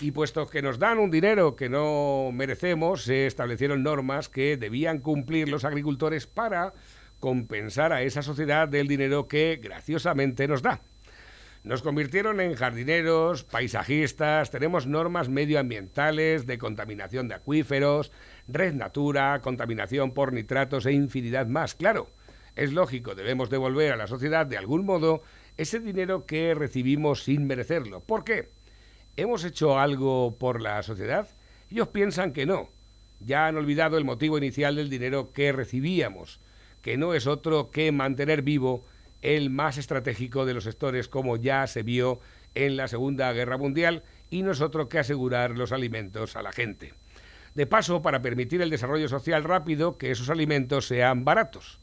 [0.00, 5.00] Y puesto que nos dan un dinero que no merecemos, se establecieron normas que debían
[5.00, 6.74] cumplir los agricultores para
[7.20, 10.80] compensar a esa sociedad del dinero que graciosamente nos da.
[11.64, 18.12] Nos convirtieron en jardineros, paisajistas, tenemos normas medioambientales de contaminación de acuíferos,
[18.46, 21.74] red natura, contaminación por nitratos e infinidad más.
[21.74, 22.10] Claro,
[22.54, 25.22] es lógico, debemos devolver a la sociedad de algún modo
[25.56, 28.00] ese dinero que recibimos sin merecerlo.
[28.00, 28.50] ¿Por qué?
[29.16, 31.28] ¿Hemos hecho algo por la sociedad?
[31.70, 32.70] Ellos piensan que no.
[33.20, 36.40] Ya han olvidado el motivo inicial del dinero que recibíamos,
[36.82, 38.84] que no es otro que mantener vivo
[39.22, 42.20] el más estratégico de los sectores, como ya se vio
[42.54, 46.52] en la Segunda Guerra Mundial, y no es otro que asegurar los alimentos a la
[46.52, 46.94] gente.
[47.54, 51.80] De paso, para permitir el desarrollo social rápido, que esos alimentos sean baratos.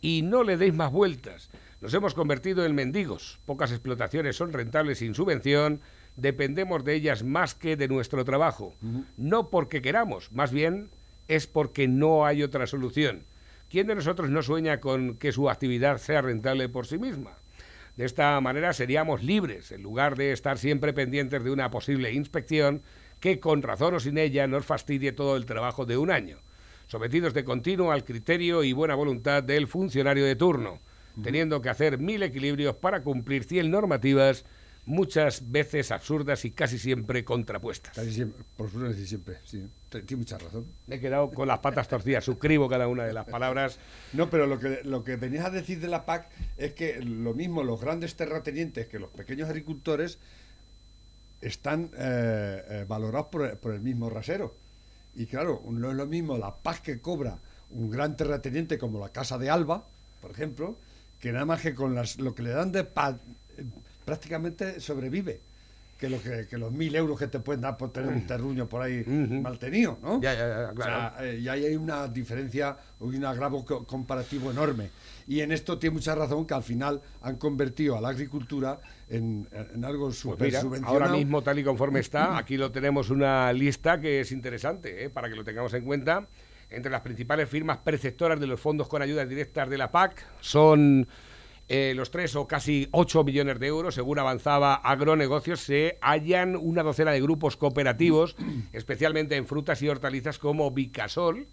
[0.00, 1.50] Y no le deis más vueltas.
[1.80, 3.38] Nos hemos convertido en mendigos.
[3.46, 5.80] Pocas explotaciones son rentables sin subvención.
[6.16, 8.74] Dependemos de ellas más que de nuestro trabajo.
[9.16, 10.90] No porque queramos, más bien
[11.28, 13.24] es porque no hay otra solución.
[13.68, 17.36] ¿Quién de nosotros no sueña con que su actividad sea rentable por sí misma?
[17.96, 22.82] De esta manera seríamos libres, en lugar de estar siempre pendientes de una posible inspección
[23.18, 26.38] que, con razón o sin ella, nos fastidie todo el trabajo de un año,
[26.86, 30.78] sometidos de continuo al criterio y buena voluntad del funcionario de turno,
[31.22, 34.44] teniendo que hacer mil equilibrios para cumplir 100 normativas
[34.86, 37.94] muchas veces absurdas y casi siempre contrapuestas.
[37.94, 39.68] Casi siempre, por supuesto decir siempre, sí.
[39.90, 40.66] Tiene mucha razón.
[40.86, 43.78] Me he quedado con las patas torcidas, suscribo cada una de las palabras.
[44.12, 47.34] No, pero lo que, lo que venías a decir de la PAC es que lo
[47.34, 50.18] mismo los grandes terratenientes que los pequeños agricultores
[51.40, 54.54] están eh, eh, valorados por, el- por el mismo rasero.
[55.14, 57.38] Y claro, no es lo mismo la PAC que cobra
[57.70, 59.86] un gran terrateniente como la Casa de Alba,
[60.20, 60.78] por ejemplo,
[61.20, 63.18] que nada más que con las, lo que le dan de PAC
[64.06, 65.40] prácticamente sobrevive.
[65.98, 68.68] Que, lo que, que los mil euros que te pueden dar por tener un terruño
[68.68, 69.40] por ahí Ujú.
[69.40, 70.20] mal tenido, ¿no?
[70.20, 71.14] Ya, ya, ya, O claro.
[71.16, 74.90] sea, eh, y ahí hay una diferencia, un agravo co- comparativo enorme.
[75.26, 78.78] Y en esto tiene mucha razón que al final han convertido a la agricultura
[79.08, 81.02] en, en algo Pues súper mira, subvencionado.
[81.04, 85.08] ahora mismo, tal y conforme está, aquí lo tenemos una lista que es interesante, ¿eh?
[85.08, 86.26] para que lo tengamos en cuenta.
[86.68, 91.06] Entre las principales firmas preceptoras de los fondos con ayudas directas de la PAC son
[91.68, 93.94] eh, los tres o casi 8 millones de euros.
[93.94, 98.36] Según avanzaba Agronegocios, se hallan una docena de grupos cooperativos,
[98.72, 101.48] especialmente en frutas y hortalizas como Vicasol,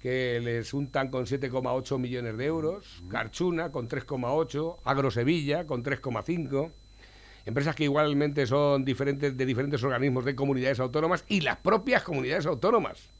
[0.00, 6.72] que les untan con 7,8 millones de euros, Carchuna con 3,8, Agrosevilla con 3,5
[7.46, 12.46] empresas que igualmente son diferentes de diferentes organismos de comunidades autónomas y las propias comunidades
[12.46, 13.10] autónomas.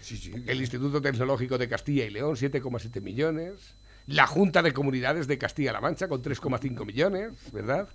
[0.00, 3.74] Sí, sí, El Instituto Tecnológico de Castilla y León, 7,7 millones.
[4.06, 7.88] La Junta de Comunidades de Castilla-La Mancha, con 3,5 millones, ¿verdad?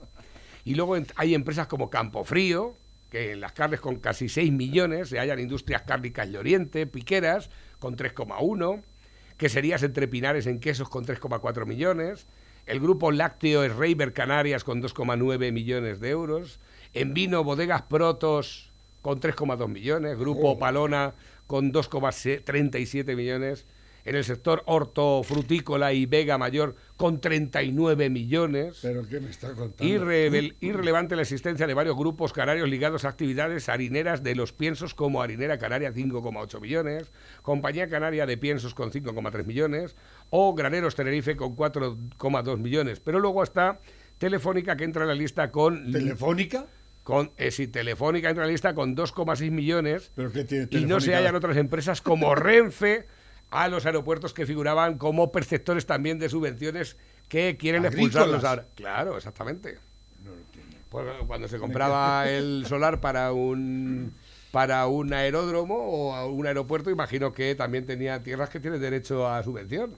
[0.66, 2.76] Y luego hay empresas como Campofrío,
[3.10, 7.50] que en las carnes con casi 6 millones, se hallan Industrias Cárnicas de Oriente, Piqueras,
[7.80, 8.82] con 3,1,
[9.38, 12.28] Queserías Entre Pinares en quesos con 3,4 millones,
[12.66, 16.60] el grupo lácteo Reiber Canarias con 2,9 millones de euros,
[16.94, 21.16] en vino Bodegas Protos con 3,2 millones, Grupo Palona
[21.48, 23.66] con 2,37 millones,
[24.06, 28.80] en el sector hortofrutícola y Vega Mayor con 39 millones.
[28.82, 29.84] Pero ¿qué me está contando?
[29.84, 35.22] Irrelevante la existencia de varios grupos canarios ligados a actividades harineras de los piensos como
[35.22, 39.96] Harinera Canaria 5,8 millones, Compañía Canaria de Piensos con 5,3 millones
[40.30, 43.00] o Graneros Tenerife con 4,2 millones.
[43.00, 43.80] Pero luego está
[44.18, 45.92] Telefónica que entra en la lista con...
[45.92, 46.68] ¿Telefónica?
[47.04, 50.86] Con, eh, sí, Telefónica entra en la lista con 2,6 millones ¿Pero qué tiene y
[50.86, 53.08] no se hallan otras empresas como Renfe
[53.52, 56.98] a los aeropuertos que figuraban como perceptores también de subvenciones
[57.30, 58.08] que quieren Agrícolas.
[58.16, 58.66] expulsarlos ahora.
[58.76, 59.78] Claro, exactamente.
[60.90, 64.14] Pues, cuando se compraba el solar para un
[64.52, 69.26] para un aeródromo o a un aeropuerto, imagino que también tenía tierras que tienen derecho
[69.30, 69.96] a subvención.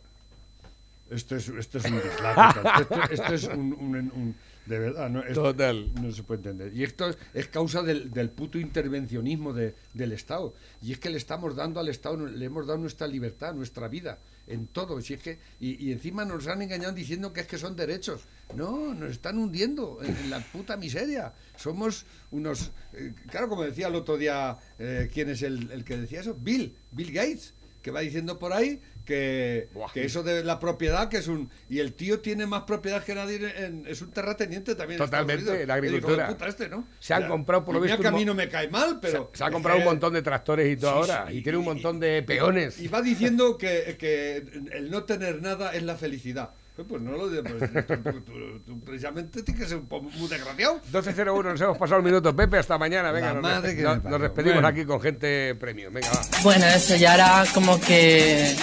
[1.09, 2.59] Esto es, esto es un dislate.
[2.59, 2.81] total.
[3.09, 4.35] Esto, esto es un, un- un-
[4.65, 5.93] De verdad, no, esto Total.
[6.01, 6.73] no se puede entender.
[6.73, 10.53] Y esto es, es causa del, del puto intervencionismo de- del Estado.
[10.81, 14.19] Y es que le estamos dando al Estado, le hemos dado nuestra libertad, nuestra vida,
[14.47, 15.01] en todo.
[15.01, 18.21] Si es que, y, y encima nos han engañado diciendo que es que son derechos.
[18.55, 21.33] No, nos están hundiendo en, en la puta miseria.
[21.57, 22.71] Somos unos.
[22.93, 26.35] eh, claro, como decía el otro día, eh, ¿quién es el, el que decía eso?
[26.39, 29.91] Bill, Bill Gates, que va diciendo por ahí que, Buah.
[29.91, 31.49] que eso de la propiedad, que es un.
[31.69, 34.97] Y el tío tiene más propiedad que nadie, en- es un terrateniente también.
[34.97, 36.35] Totalmente, la agricultura.
[36.47, 36.87] este, ¿no?
[36.99, 37.27] Se han Ya.
[37.27, 39.29] comprado, por lo visto, que a un mí no me cae mal, pero.
[39.33, 41.27] se ha comprado un montón de tractores y todo Sí, ahora.
[41.29, 42.79] sí, y tiene un montón de peones.
[42.79, 46.51] Y va diciendo que, que el no tener nada es la felicidad.
[46.75, 50.01] Pues pues no lo de, pues, tú, tú- tú precisamente tienes que ser un po-
[50.01, 50.81] muy desgraciado.
[50.91, 52.35] 12.01, nos hemos pasado el minuto.
[52.35, 53.11] Pepe, hasta mañana.
[53.11, 54.67] Venga, La nos, madre despe- que nos- despedimos Bueno.
[54.69, 55.93] aquí con gente premium.
[55.93, 56.21] Venga, va.
[56.41, 58.55] Bueno, eso, y ahora como que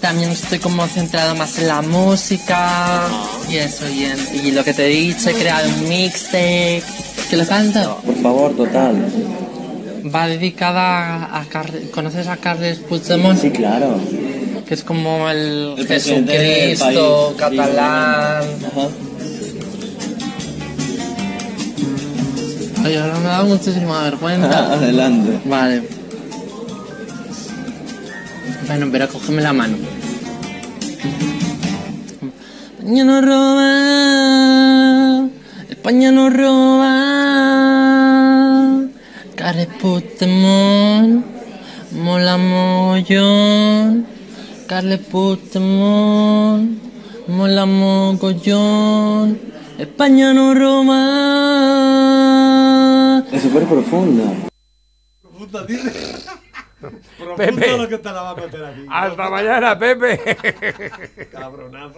[0.00, 3.02] también estoy como centrado más en la música
[3.50, 6.82] y eso, y, en- y lo que te he dicho, he creado un mixtape.
[7.30, 8.00] ¿Que lo canto?
[8.04, 8.94] Por favor, total.
[10.14, 13.40] Va dedicada a, Car- ¿Conoces a Carles Puigdemont?
[13.40, 13.98] Sí, claro.
[14.68, 18.44] Que es como el, Jesucristo país, catalán.
[18.66, 18.88] Ajá.
[22.84, 24.72] Oye, ahora me da muchísima vergüenza.
[24.74, 25.40] Adelante.
[25.44, 25.82] Vale.
[28.66, 29.76] Bueno, pero cógeme la mano.
[32.78, 33.70] España no roba.
[35.70, 36.92] España no roba.
[39.36, 41.24] Carles Puigdemont.
[41.92, 44.06] Mola mogollón.
[44.66, 46.80] Carles Puigdemont.
[47.28, 49.38] Mola mogollón.
[49.78, 51.02] España no roba.
[53.30, 54.24] Es súper profunda.
[55.22, 55.92] Profunda, dice.
[57.36, 57.76] Pepe.
[57.76, 58.86] lo que te la va a meter aquí.
[58.90, 60.20] Hasta mañana, Pepe.
[61.30, 61.94] Cabronazo.